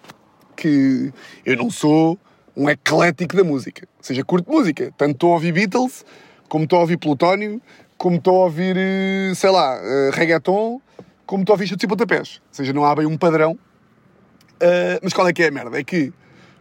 [0.56, 1.12] que
[1.46, 2.18] eu não sou
[2.56, 3.88] um eclético da música.
[3.98, 4.94] Ou seja, curto música.
[4.98, 6.06] Tanto estou a ouvir Beatles,
[6.48, 7.62] como estou a ouvir Plutónio,
[7.98, 10.82] como estou a ouvir, eh, sei lá, uh, reggaeton,
[11.26, 12.42] como estou a ouvir chutes e pontapés.
[12.50, 13.54] Ou seja, não há bem um padrão.
[13.54, 15.80] Uh, mas qual é que é a merda?
[15.80, 16.14] É que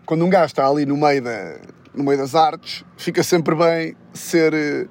[0.06, 1.56] quando um gajo está ali no meio, da,
[1.94, 4.88] no meio das artes, fica sempre bem ser.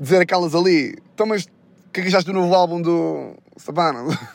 [0.00, 0.96] Dizer aquelas ali.
[1.14, 1.46] Então, mas
[1.92, 4.02] que é que achaste do novo álbum do Sabana?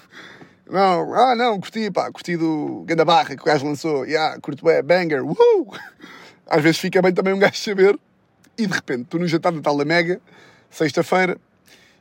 [0.70, 4.06] Não, ah não, curti, pá, curti do Ganda Barra que o gajo lançou.
[4.06, 5.74] Yeah, curto é banger, uhul!
[6.46, 7.98] Às vezes fica bem também um gajo saber.
[8.58, 10.20] E de repente, estou no jantar de tal da Mega,
[10.70, 11.38] sexta-feira,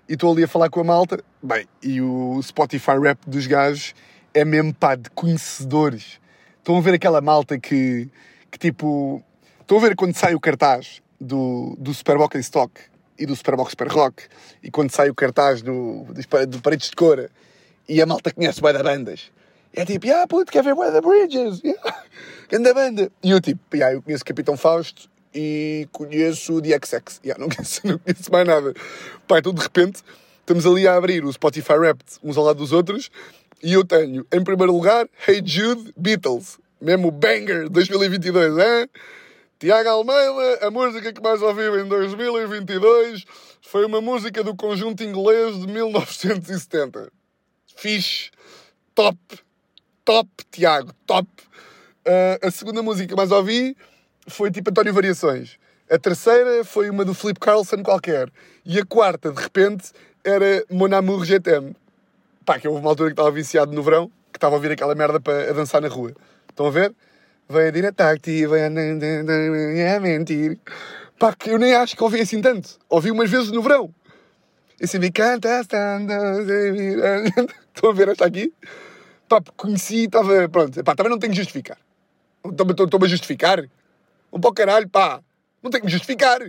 [0.08, 1.22] e estou ali a falar com a malta.
[1.42, 3.94] Bem, e o Spotify Rap dos gajos
[4.32, 6.20] é mesmo, pá, de conhecedores.
[6.58, 8.08] Estão a ver aquela malta que,
[8.50, 9.22] que tipo...
[9.60, 12.80] Estão a ver quando sai o cartaz do, do Superbox em Stock
[13.18, 14.24] e do Superbox Super Rock,
[14.62, 17.30] e quando sai o cartaz do, do, do Paredes de Cora,
[17.88, 19.32] e a malta conhece bué da bandas.
[19.72, 21.62] É tipo, ah, puto, quer ver bué Bridges?
[21.64, 22.04] Yeah.
[22.48, 23.12] Grande banda.
[23.22, 27.20] E eu tipo, yeah, eu conheço Capitão Fausto e conheço o DXX.
[27.22, 28.72] Yeah, não, conheço, não conheço mais nada.
[29.28, 30.02] Pá, então de repente
[30.40, 33.10] estamos ali a abrir o Spotify Wrapped uns ao lado dos outros
[33.62, 36.58] e eu tenho, em primeiro lugar, Hey Jude, Beatles.
[36.80, 38.88] Mesmo banger 2022, hein?
[39.58, 43.24] Tiago Almeida, a música que mais ouviu em 2022
[43.62, 47.10] foi uma música do conjunto inglês de 1970
[47.76, 48.30] fixe,
[48.94, 49.18] top,
[50.04, 51.28] top, Tiago, top.
[52.06, 53.76] Uh, a segunda música que mais ouvi
[54.26, 55.58] foi tipo António Variações.
[55.90, 58.28] A terceira foi uma do Flip Carlson qualquer.
[58.64, 59.92] E a quarta, de repente,
[60.24, 61.76] era Mon Amour GTM.
[62.44, 64.94] Pá, que houve uma altura que estava viciado no verão, que estava a ouvir aquela
[64.94, 66.12] merda para dançar na rua.
[66.48, 66.92] Estão a ver?
[67.48, 68.66] Vem a Dina Tacti, vem a...
[68.66, 70.58] É mentir.
[71.18, 72.78] Pá, que eu nem acho que ouvi assim tanto.
[72.88, 73.94] Ouvi umas vezes no verão.
[74.80, 75.60] E se me canta,
[77.74, 78.52] Estão a ver esta aqui?
[79.28, 80.48] Pá, conheci, estava.
[80.48, 81.78] Pronto, pá, também não tenho que justificar.
[82.44, 83.64] Estou-me a justificar?
[84.32, 85.22] Um para o caralho, pá.
[85.62, 86.40] Não tenho que me justificar.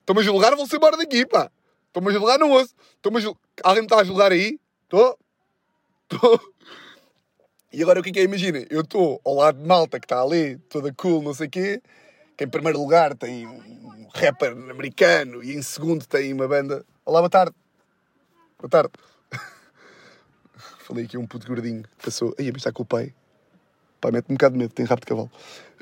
[0.00, 1.50] Estou-me a julgar, vou-se embora daqui, pá.
[1.88, 2.74] Estou-me a julgar, não ouço.
[2.96, 3.40] Estou-me a julgar.
[3.62, 4.58] Alguém me está a julgar aí?
[4.84, 5.18] Estou?
[6.10, 6.40] Estou.
[7.72, 8.22] E agora o que é que é?
[8.22, 11.50] Imagina, eu estou ao lado de malta que está ali, toda cool, não sei o
[11.50, 11.82] quê,
[12.36, 16.86] que em primeiro lugar tem um rapper americano e em segundo tem uma banda.
[17.04, 17.54] Olá, boa tarde.
[18.58, 18.92] Boa tarde.
[20.80, 21.84] Falei aqui um puto gordinho.
[22.02, 22.34] Passou.
[22.38, 23.12] Aí, mas está com o pai.
[24.00, 25.30] Pai, mete-me um bocado de medo, tem rabo de cavalo.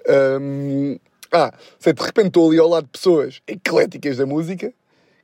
[0.08, 0.98] Um,
[1.32, 4.72] ah, sei, de repente estou ali ao lado de pessoas ecléticas da música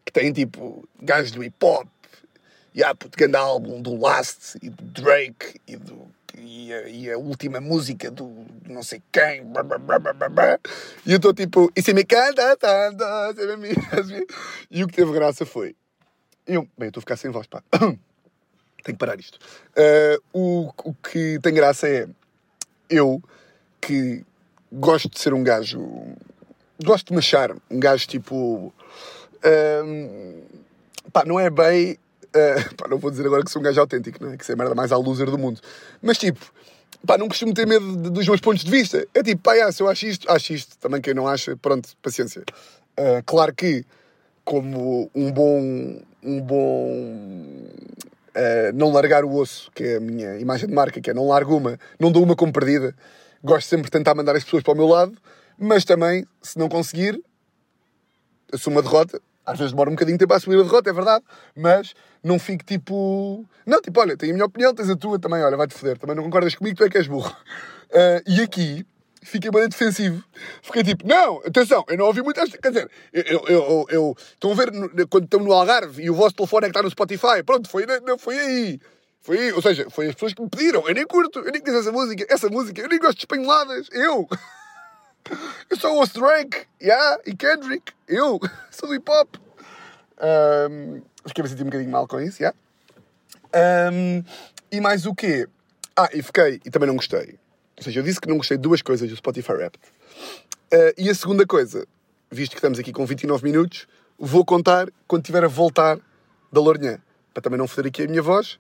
[0.05, 1.87] que têm tipo gajos do hip hop
[2.75, 7.11] e há puto grande álbum do Last e do Drake e, do, e, a, e
[7.11, 9.43] a última música do não sei quem.
[11.05, 12.57] E eu estou tipo, e se me canta
[13.37, 14.27] se me
[14.71, 15.77] E o que teve graça foi.
[16.47, 17.63] Eu, bem, estou a ficar sem voz, pá.
[18.83, 19.39] Tenho que parar isto.
[19.77, 22.09] Uh, o, o que tem graça é
[22.89, 23.23] eu
[23.81, 24.25] que
[24.73, 25.81] gosto de ser um gajo.
[26.85, 28.73] Gosto de me achar um gajo tipo.
[29.45, 30.43] Uh,
[31.13, 31.99] pá, não é bem.
[32.27, 34.37] Uh, pá, não vou dizer agora que sou um gajo autêntico, não é?
[34.37, 35.61] Que sou a merda mais à loser do mundo.
[36.01, 36.45] Mas tipo,
[37.07, 39.07] pá, não costumo ter medo de, dos meus pontos de vista.
[39.15, 40.79] É tipo, pá, yeah, se eu acho isto, acho isto.
[40.79, 42.43] Também quem não acha, pronto, paciência.
[42.99, 43.85] Uh, claro que,
[44.45, 46.01] como um bom.
[46.23, 46.91] Um bom
[48.31, 51.29] uh, não largar o osso, que é a minha imagem de marca, que é não
[51.29, 52.95] largo uma, não dou uma como perdida.
[53.43, 55.17] Gosto sempre de tentar mandar as pessoas para o meu lado,
[55.59, 57.23] mas também, se não conseguir,
[58.53, 59.21] assumo a derrota.
[59.45, 61.25] Às vezes demora um bocadinho tempo a assumir a derrota, é verdade,
[61.57, 63.45] mas não fico tipo.
[63.67, 66.15] Não, tipo, olha, tenho a minha opinião, tens a tua também, olha, vai-te foder, também
[66.15, 67.35] não concordas comigo, tu é que és burro.
[67.91, 68.87] Uh, e aqui,
[69.23, 70.23] fiquei bem defensivo.
[70.63, 72.59] Fiquei tipo, não, atenção, eu não ouvi muito esta.
[72.59, 74.71] Quer dizer, eu, eu, eu, estão a ver
[75.09, 77.43] quando estamos no Algarve e o vosso telefone é que está no Spotify.
[77.45, 78.81] Pronto, foi, não, foi aí.
[79.23, 80.87] Foi ou seja, foi as pessoas que me pediram.
[80.89, 82.27] Eu nem curto, eu nem conheço essa música.
[82.29, 83.89] Essa música, eu nem gosto de espanholadas.
[83.93, 84.29] Eu.
[85.69, 87.93] Eu sou o Drake, yeah, e Kendrick.
[88.09, 88.41] Eu.
[88.71, 89.37] Sou do hip hop.
[90.71, 92.57] Um, fiquei a sentir um bocadinho mal com isso, yeah.
[93.93, 94.25] Um,
[94.73, 95.47] e mais o quê?
[95.97, 97.39] Ah, e fiquei, e também não gostei
[97.81, 99.81] ou seja, eu disse que não gostei de duas coisas do Spotify Wrapped.
[100.73, 101.87] Uh, e a segunda coisa,
[102.31, 105.99] visto que estamos aqui com 29 minutos, vou contar quando tiver a voltar
[106.53, 106.99] da Lourinhã.
[107.33, 108.59] Para também não foder aqui a minha voz.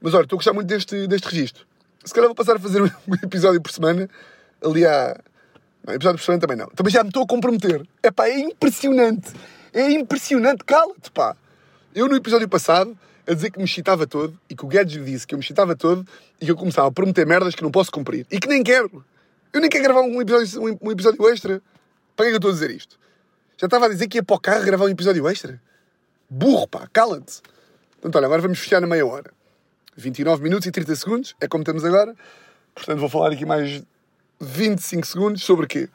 [0.00, 1.66] Mas olha, estou a gostar muito deste, deste registro.
[2.04, 4.08] Se calhar vou passar a fazer um episódio por semana.
[4.64, 5.18] Ali há.
[5.86, 6.66] Não, episódio por semana também não.
[6.68, 7.86] Também já me estou a comprometer.
[8.02, 9.32] É pá, é impressionante.
[9.72, 10.64] É impressionante.
[10.64, 11.36] Cala-te, pá.
[11.94, 15.26] Eu no episódio passado a dizer que me excitava todo e que o Guedes disse
[15.26, 16.06] que eu me excitava todo
[16.40, 19.04] e que eu começava a prometer merdas que não posso cumprir e que nem quero.
[19.52, 21.62] Eu nem quero gravar um episódio, um episódio extra.
[22.16, 22.98] Para que é que eu estou a dizer isto?
[23.56, 25.60] Já estava a dizer que ia para o carro gravar um episódio extra?
[26.28, 27.42] Burro, pá, cala-te.
[27.92, 29.30] Portanto, olha, agora vamos fechar na meia hora.
[29.96, 32.14] 29 minutos e 30 segundos, é como estamos agora.
[32.74, 33.82] Portanto, vou falar aqui mais
[34.40, 35.88] 25 segundos sobre quê?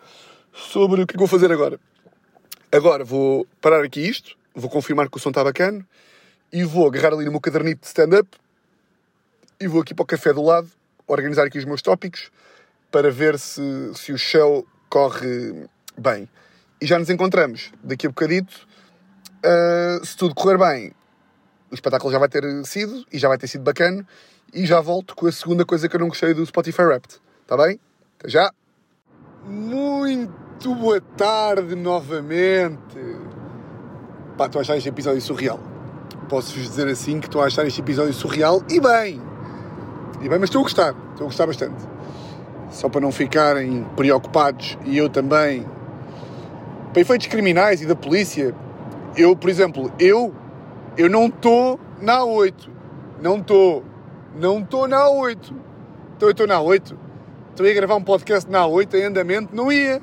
[0.53, 1.79] Sobre o que que vou fazer agora.
[2.71, 5.85] Agora vou parar aqui isto, vou confirmar que o som está bacana
[6.51, 8.29] e vou agarrar ali no meu cadernito de stand-up
[9.59, 10.69] e vou aqui para o café do lado
[11.07, 12.31] organizar aqui os meus tópicos
[12.91, 13.61] para ver se,
[13.95, 16.29] se o show corre bem.
[16.81, 18.67] E já nos encontramos daqui a bocadito.
[19.43, 20.91] Uh, se tudo correr bem,
[21.75, 24.05] espetáculo já vai ter sido e já vai ter sido bacana.
[24.53, 27.19] E já volto com a segunda coisa que eu não gostei do Spotify Wrapped.
[27.41, 27.79] Está bem?
[28.19, 28.51] Até já!
[29.45, 32.97] Muito boa tarde novamente.
[34.37, 35.59] Pá, estou a achar este episódio surreal.
[36.27, 39.21] Posso-vos dizer assim que estou a achar este episódio surreal e bem.
[40.21, 40.95] E bem, mas estou a gostar.
[41.11, 41.83] Estou a gostar bastante.
[42.71, 45.65] Só para não ficarem preocupados e eu também.
[46.91, 48.55] Para efeitos criminais e da polícia,
[49.15, 50.33] eu, por exemplo, eu,
[50.97, 52.69] eu não estou na A8.
[53.21, 53.83] Não estou.
[54.35, 55.53] Não estou na A8.
[56.15, 56.95] Então eu estou na A8.
[57.51, 59.55] Estou a gravar um podcast na A8 em andamento.
[59.55, 60.01] Não ia.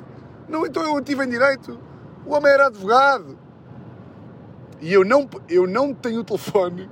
[0.49, 1.79] Não, então eu estive em direito.
[2.27, 3.39] O homem era advogado.
[4.81, 6.91] E eu não, eu não tenho o telefone.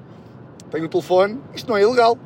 [0.70, 1.42] Tenho o telefone.
[1.54, 2.16] Isto não é ilegal.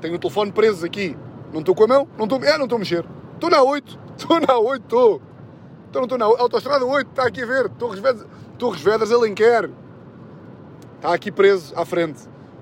[0.00, 1.16] Tenho o telefone preso aqui.
[1.52, 2.08] Não estou com a mão.
[2.16, 3.04] Não estou, é, não estou a mexer.
[3.34, 4.00] Estou na 8.
[4.16, 4.82] Estou na 8.
[4.82, 5.22] Estou.
[5.90, 7.08] Então não estou na autostrada 8.
[7.08, 7.68] Está aqui a ver.
[7.70, 8.26] Torres Vedras,
[8.58, 9.70] Torres Vedras Alenquer.
[11.04, 12.18] Está aqui preso à frente.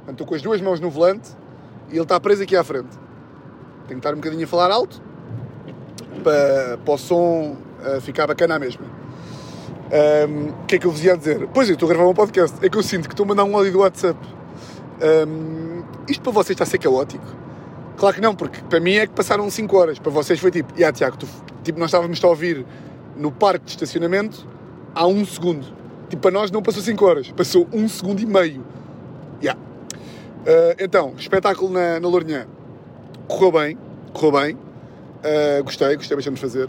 [0.08, 1.30] Estou com as duas mãos no volante
[1.90, 2.88] e ele está preso aqui à frente.
[3.86, 5.00] Tenho que estar um bocadinho a falar alto
[6.24, 8.84] para, para o som uh, ficar bacana à mesma.
[10.26, 11.48] Um, o que é que eu vos ia dizer?
[11.54, 12.58] Pois eu estou a gravar um podcast.
[12.66, 14.18] É que eu sinto que estou a mandar um áudio do WhatsApp.
[15.28, 17.24] Um, isto para vocês está a ser caótico?
[17.96, 19.98] Claro que não, porque para mim é que passaram 5 horas.
[20.00, 21.28] Para vocês foi tipo, yeah, Tiago, tu,
[21.62, 22.66] tipo, nós estávamos a ouvir
[23.16, 24.44] no parque de estacionamento
[24.92, 25.80] há um segundo.
[26.12, 28.62] Tipo, para nós não passou 5 horas, passou um segundo e meio.
[29.42, 29.58] Yeah.
[30.42, 32.46] Uh, então, espetáculo na, na Lourinhã.
[33.26, 33.78] Correu bem,
[34.12, 34.54] correu bem.
[34.54, 36.68] Uh, gostei, gostei bastante de fazer.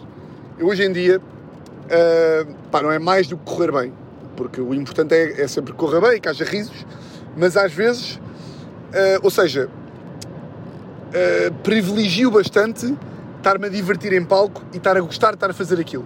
[0.57, 3.93] Eu hoje em dia, uh, pá, não é mais do que correr bem,
[4.37, 6.85] porque o importante é, é sempre correr bem, que haja risos,
[7.35, 8.21] mas às vezes,
[9.21, 9.69] ou seja,
[11.63, 12.95] privilegio bastante
[13.39, 16.05] estar-me a divertir em palco e estar a gostar de estar a fazer aquilo.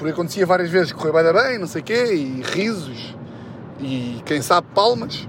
[0.00, 3.14] Porque acontecia várias vezes correr bem, bem, não sei o quê, e risos,
[3.78, 5.28] e quem sabe palmas,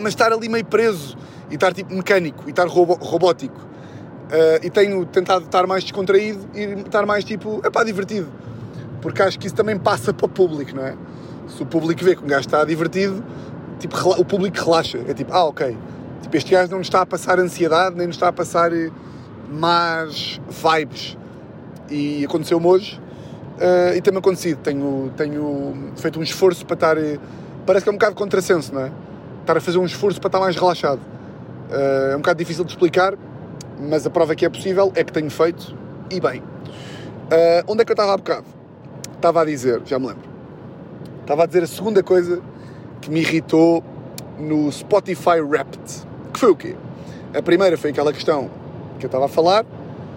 [0.00, 1.14] mas estar ali meio preso
[1.50, 3.54] e estar tipo mecânico e estar robótico.
[3.58, 8.28] Uh, e tenho tentado estar mais descontraído e estar mais tipo, é pá, divertido.
[9.02, 10.94] Porque acho que isso também passa para o público, não é?
[11.48, 13.22] Se o público vê que um gajo está divertido,
[13.78, 15.04] tipo, o público relaxa.
[15.06, 15.76] É tipo, ah, ok.
[16.22, 18.70] Tipo, este gajo não nos está a passar ansiedade, nem nos está a passar
[19.50, 21.18] más vibes.
[21.90, 22.98] E aconteceu-me hoje.
[23.58, 24.58] Uh, e tem-me acontecido.
[24.62, 26.96] Tenho, tenho feito um esforço para estar.
[26.96, 27.18] Eh,
[27.66, 28.92] parece que é um bocado contrassenso, não é?
[29.40, 31.00] Estar a fazer um esforço para estar mais relaxado.
[31.68, 33.14] Uh, é um bocado difícil de explicar,
[33.80, 35.76] mas a prova que é possível é que tenho feito
[36.10, 36.40] e bem.
[36.40, 38.46] Uh, onde é que eu estava há bocado?
[39.16, 40.28] Estava a dizer, já me lembro.
[41.20, 42.40] Estava a dizer a segunda coisa
[43.00, 43.82] que me irritou
[44.38, 46.06] no Spotify Wrapped.
[46.32, 46.76] Que foi o quê?
[47.36, 48.48] A primeira foi aquela questão
[48.98, 49.66] que eu estava a falar.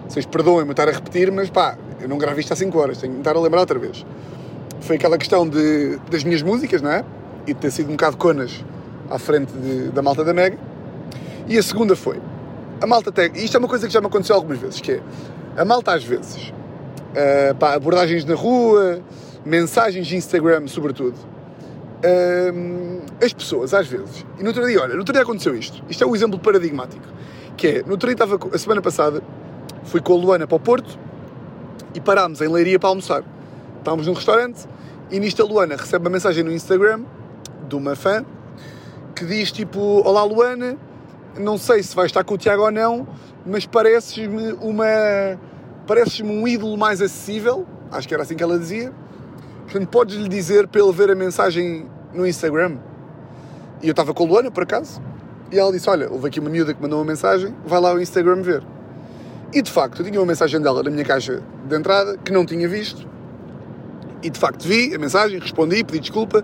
[0.08, 3.12] Vocês perdoem-me estar a repetir, mas pá, eu não gravei isto há 5 horas, tenho
[3.12, 4.04] que me estar a lembrar outra vez.
[4.80, 7.04] Foi aquela questão de, das minhas músicas, não é?
[7.46, 8.64] E de ter sido um bocado conas
[9.08, 10.58] à frente de, da malta da Mega.
[11.48, 12.20] E a segunda foi,
[12.80, 15.00] a malta tem, isto é uma coisa que já me aconteceu algumas vezes, que é,
[15.56, 19.00] a malta às vezes, uh, pá, abordagens na rua,
[19.44, 25.00] mensagens de Instagram sobretudo, uh, as pessoas às vezes, e no outro dia, olha, no
[25.00, 27.06] outro dia aconteceu isto, isto é um exemplo paradigmático,
[27.56, 29.22] que é, no outro dia estava, a semana passada,
[29.84, 30.98] fui com a Luana para o Porto
[31.94, 33.24] e parámos em Leiria para almoçar.
[33.78, 34.66] Estávamos num restaurante
[35.10, 37.02] e nisto a Luana recebe uma mensagem no Instagram
[37.68, 38.24] de uma fã
[39.14, 40.76] que diz tipo, olá Luana,
[41.38, 43.06] não sei se vai estar com o Tiago ou não,
[43.46, 44.86] mas pareces-me uma.
[45.86, 47.66] pareces-me um ídolo mais acessível.
[47.90, 48.92] Acho que era assim que ela dizia.
[49.64, 52.78] Portanto, podes-lhe dizer para ele ver a mensagem no Instagram.
[53.82, 55.00] E eu estava com a Luana, por acaso,
[55.50, 58.00] e ela disse: Olha, houve aqui uma miúda que mandou uma mensagem, vai lá ao
[58.00, 58.62] Instagram ver.
[59.52, 62.46] E de facto, eu tinha uma mensagem dela na minha caixa de entrada que não
[62.46, 63.06] tinha visto.
[64.22, 66.42] E de facto vi a mensagem, respondi, pedi desculpa.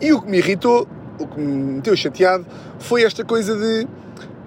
[0.00, 0.86] E o que me irritou,
[1.18, 2.46] o que me meteu chateado,
[2.78, 3.88] foi esta coisa de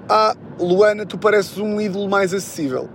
[0.07, 2.89] ah, Luana, tu pareces um ídolo mais acessível.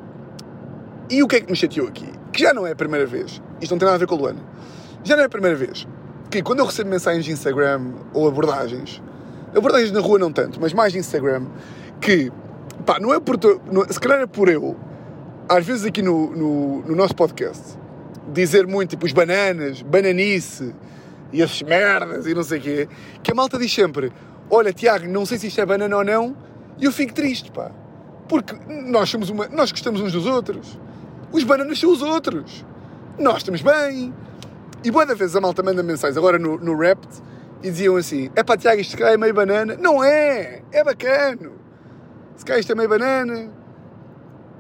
[1.11, 2.09] E o que é que me chateou aqui?
[2.33, 3.43] Que já não é a primeira vez.
[3.61, 4.41] Isto não tem nada a ver com a Luana.
[5.03, 5.87] Já não é a primeira vez
[6.31, 9.03] que quando eu recebo mensagens de Instagram ou abordagens,
[9.57, 11.47] abordagens na rua não tanto, mas mais de Instagram,
[12.01, 12.31] que,
[12.85, 13.39] pá, não é por.
[13.73, 14.77] Não, se calhar é por eu,
[15.49, 17.79] às vezes aqui no, no, no nosso podcast,
[18.33, 20.75] dizer muito tipo os bananas, bananice
[21.33, 22.89] e as merdas e não sei o quê,
[23.23, 24.13] que a malta diz sempre:
[24.51, 26.37] Olha, Tiago, não sei se isto é banana ou não,
[26.79, 27.71] e eu fico triste, pá.
[28.29, 29.49] Porque nós somos uma.
[29.49, 30.79] Nós gostamos uns dos outros.
[31.33, 32.65] Os bananas são os outros.
[33.19, 34.13] Nós estamos bem.
[34.85, 37.09] E boa da vez a malta manda mensagens agora no, no Rapt
[37.63, 39.77] e diziam assim: é pá, Tiago, isto cá é meio banana.
[39.77, 40.63] Não é!
[40.71, 41.53] É bacano.
[42.37, 43.58] Se cá isto é meio banana.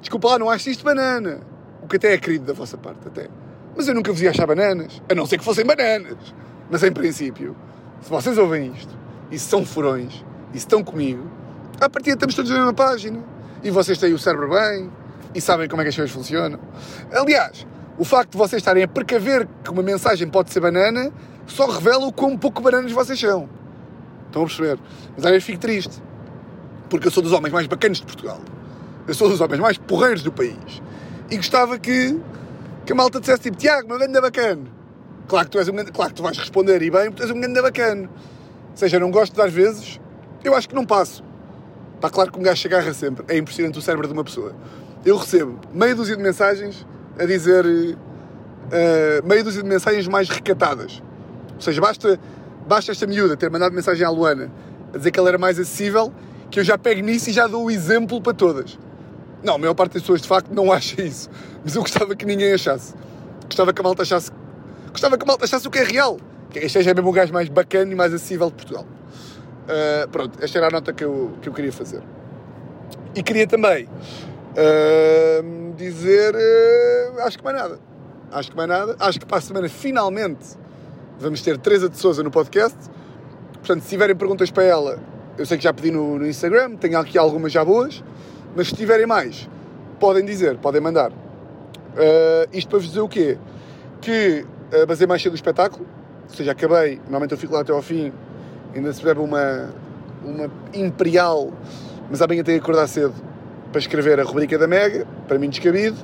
[0.00, 1.40] Desculpa lá, não acho isto banana.
[1.82, 3.28] O que até é querido da vossa parte, até.
[3.76, 5.02] Mas eu nunca vos ia achar bananas.
[5.08, 6.16] A não ser que fossem bananas.
[6.70, 7.56] Mas em princípio,
[8.00, 8.96] se vocês ouvem isto
[9.30, 11.30] e se são furões, e se estão comigo,
[11.80, 13.22] a partir estamos todos na mesma página.
[13.62, 14.90] E vocês têm o cérebro bem,
[15.34, 16.58] e sabem como é que as coisas funcionam.
[17.12, 17.66] Aliás,
[17.98, 21.12] o facto de vocês estarem a precaver que uma mensagem pode ser banana,
[21.46, 23.48] só revela o quão pouco bananas vocês são.
[24.26, 24.78] Estão a perceber?
[25.16, 26.02] Mas às vezes fico triste.
[26.88, 28.40] Porque eu sou dos homens mais bacanas de Portugal.
[29.08, 30.82] Eu sou dos homens mais porreiros do país.
[31.30, 32.20] E gostava que,
[32.84, 34.64] que a malta dissesse tipo, Tiago, meu grande bacana.
[35.26, 37.22] Claro que tu és um grande, claro que tu vais responder e bem, porque tu
[37.22, 38.02] és um grande bacana.
[38.02, 39.98] Ou seja, não gosto às vezes,
[40.44, 41.24] eu acho que não passo.
[41.96, 43.24] Está claro que um gajo se agarra sempre.
[43.28, 44.54] É impressionante o cérebro de uma pessoa.
[45.06, 46.86] Eu recebo meia dúzia de mensagens
[47.18, 47.64] a dizer.
[47.64, 51.02] Uh, meia dúzia de mensagens mais recatadas.
[51.54, 52.20] Ou seja, basta,
[52.66, 54.50] basta esta miúda ter mandado mensagem à Luana
[54.92, 56.12] a dizer que ela era mais acessível,
[56.50, 58.78] que eu já pego nisso e já dou o exemplo para todas.
[59.42, 61.30] Não, a maior parte das pessoas de facto não acha isso.
[61.64, 62.94] Mas eu gostava que ninguém achasse.
[63.46, 64.30] Gostava que a malta achasse.
[64.90, 66.18] Gostava que a malta achasse o que é real.
[66.50, 68.86] Que este seja mesmo o gajo mais bacana e mais acessível de Portugal.
[69.64, 72.02] Uh, pronto, esta era a nota que eu, que eu queria fazer.
[73.14, 76.34] E queria também uh, dizer.
[76.34, 77.78] Uh, acho que mais nada.
[78.32, 78.96] Acho que mais nada.
[78.98, 80.56] Acho que para a semana finalmente
[81.18, 82.78] vamos ter Teresa de Souza no podcast.
[83.54, 84.98] Portanto, se tiverem perguntas para ela,
[85.36, 88.02] eu sei que já pedi no, no Instagram, tenho aqui algumas já boas.
[88.58, 89.48] Mas se tiverem mais,
[90.00, 91.12] podem dizer, podem mandar.
[91.12, 93.38] Uh, isto para vos dizer o quê?
[94.00, 95.86] Que uh, basei mais cedo o espetáculo,
[96.28, 98.12] ou seja, acabei, normalmente eu fico lá até ao fim,
[98.74, 99.72] ainda se bebe uma,
[100.24, 101.52] uma imperial,
[102.10, 103.14] mas amanhã tenho que acordar cedo
[103.70, 105.96] para escrever a rubrica da Mega, para mim descabido,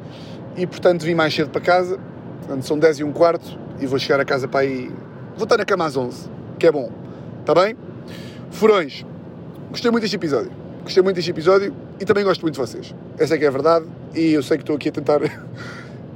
[0.56, 1.98] e portanto vim mais cedo para casa,
[2.38, 4.92] portanto são 10 e um quarto, e vou chegar a casa para aí,
[5.34, 6.88] vou estar na cama às 11, que é bom,
[7.40, 7.76] está bem?
[8.52, 9.04] Furões,
[9.72, 10.52] gostei muito deste episódio,
[10.84, 13.50] gostei muito deste episódio, e também gosto muito de vocês, essa é que é a
[13.50, 15.20] verdade, e eu sei que estou aqui a tentar...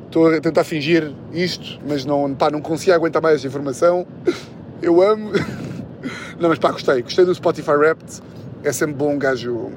[0.09, 4.07] Estou a tentar fingir isto, mas não, pá, não consigo aguentar mais esta informação.
[4.81, 5.33] Eu amo.
[6.41, 7.03] Não, mas pá, gostei.
[7.03, 8.23] Gostei do Spotify Wrapped.
[8.65, 9.71] É sempre bom um gajo,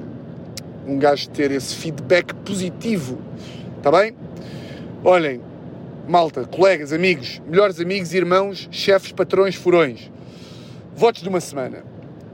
[0.88, 3.20] um gajo ter esse feedback positivo.
[3.76, 4.16] Está bem?
[5.04, 5.42] Olhem,
[6.08, 10.10] malta, colegas, amigos, melhores amigos, irmãos, chefes, patrões, furões.
[10.96, 11.84] Votos de uma semana.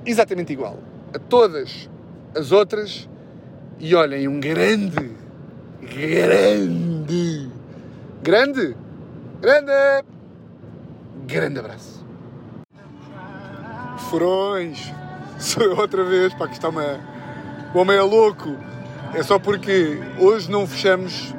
[0.07, 0.79] Exatamente igual
[1.13, 1.89] a todas
[2.35, 3.09] as outras.
[3.79, 5.13] E olhem, um grande,
[5.81, 7.49] grande,
[8.23, 8.77] grande,
[9.41, 10.05] grande,
[11.27, 12.05] grande abraço.
[14.11, 14.93] Furões.
[15.39, 16.99] Sou eu outra vez, pá, que está uma...
[17.73, 18.57] O homem é louco.
[19.15, 21.33] É só porque hoje não fechamos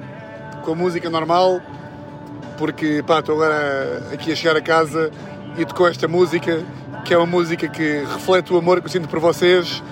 [0.63, 1.61] com a música normal,
[2.57, 5.11] porque, pá, estou agora aqui a chegar a casa
[5.57, 6.63] e tocou esta música,
[7.03, 9.83] que é uma música que reflete o amor que eu sinto por vocês.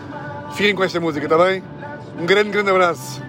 [0.53, 1.63] Fiquem com esta música, está bem?
[2.19, 3.21] Um grande, grande abraço.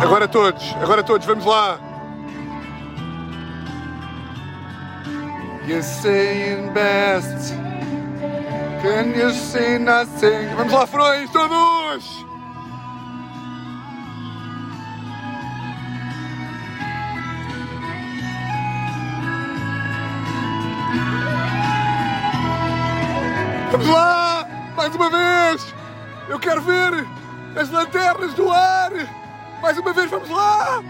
[0.00, 1.78] Agora todos, agora todos, vamos lá.
[5.66, 7.52] You're saying best.
[8.80, 10.54] Can you say nothing?
[10.56, 12.27] Vamos lá, furões, todos!
[23.70, 24.46] Vamos lá!
[24.76, 25.74] Mais uma vez!
[26.28, 27.06] Eu quero ver
[27.54, 28.90] as lanternas do ar!
[29.60, 30.82] Mais uma vez, vamos lá!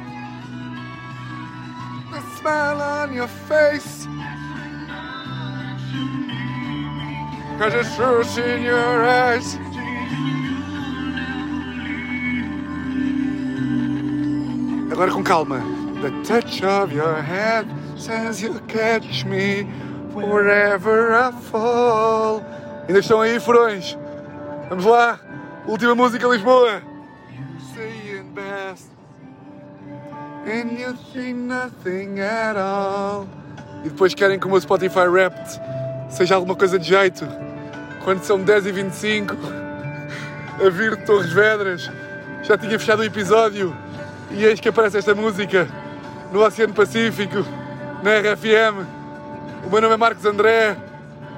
[2.12, 4.07] The smile on your face
[7.59, 9.59] Cause it's truth in your eyes
[14.91, 15.61] Agora com calma.
[16.01, 19.64] The touch of your hand says you'll catch me
[20.12, 22.43] wherever I fall.
[22.89, 23.99] Ainda estão aí, furões?
[24.70, 25.20] Vamos lá.
[25.66, 26.82] Última música, Lisboa.
[28.34, 28.86] Best.
[30.47, 33.28] And you nothing at all.
[33.84, 35.61] E depois querem que o meu Spotify Wrapped
[36.09, 37.28] seja alguma coisa de jeito.
[38.05, 39.36] Quando são 10h25,
[40.64, 41.91] a vir de Torres Vedras,
[42.43, 43.76] já tinha fechado o episódio
[44.30, 45.68] e eis que aparece esta música
[46.32, 47.45] no Oceano Pacífico,
[48.03, 48.86] na RFM.
[49.66, 50.76] O meu nome é Marcos André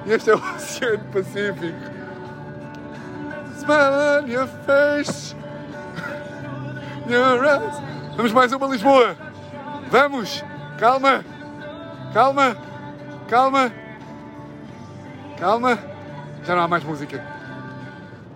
[0.05, 1.91] e este é o Oceano Pacífico.
[3.57, 5.35] Smile on your face,
[7.07, 7.75] your eyes.
[8.15, 9.15] Vamos mais uma Lisboa.
[9.89, 10.43] Vamos,
[10.79, 11.23] calma,
[12.13, 12.57] calma,
[13.29, 13.71] calma,
[15.37, 15.79] calma.
[16.43, 17.23] Já não há mais música.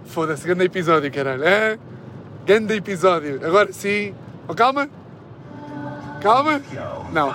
[0.06, 1.44] Foda-se, grande episódio, caralho.
[1.44, 1.80] É?
[2.46, 3.46] Grande episódio.
[3.46, 4.14] Agora sim.
[4.48, 4.88] Oh, calma.
[6.22, 6.62] Calma.
[7.12, 7.34] Não.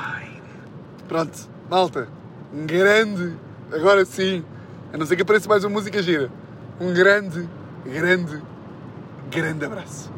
[1.09, 2.09] Pronto, malta.
[2.53, 3.50] Grande.
[3.73, 4.45] Agora sim.
[4.93, 6.31] A não ser que apareça mais uma música gira.
[6.81, 7.49] Um grande,
[7.85, 8.43] grande
[9.31, 10.11] Grande abraço.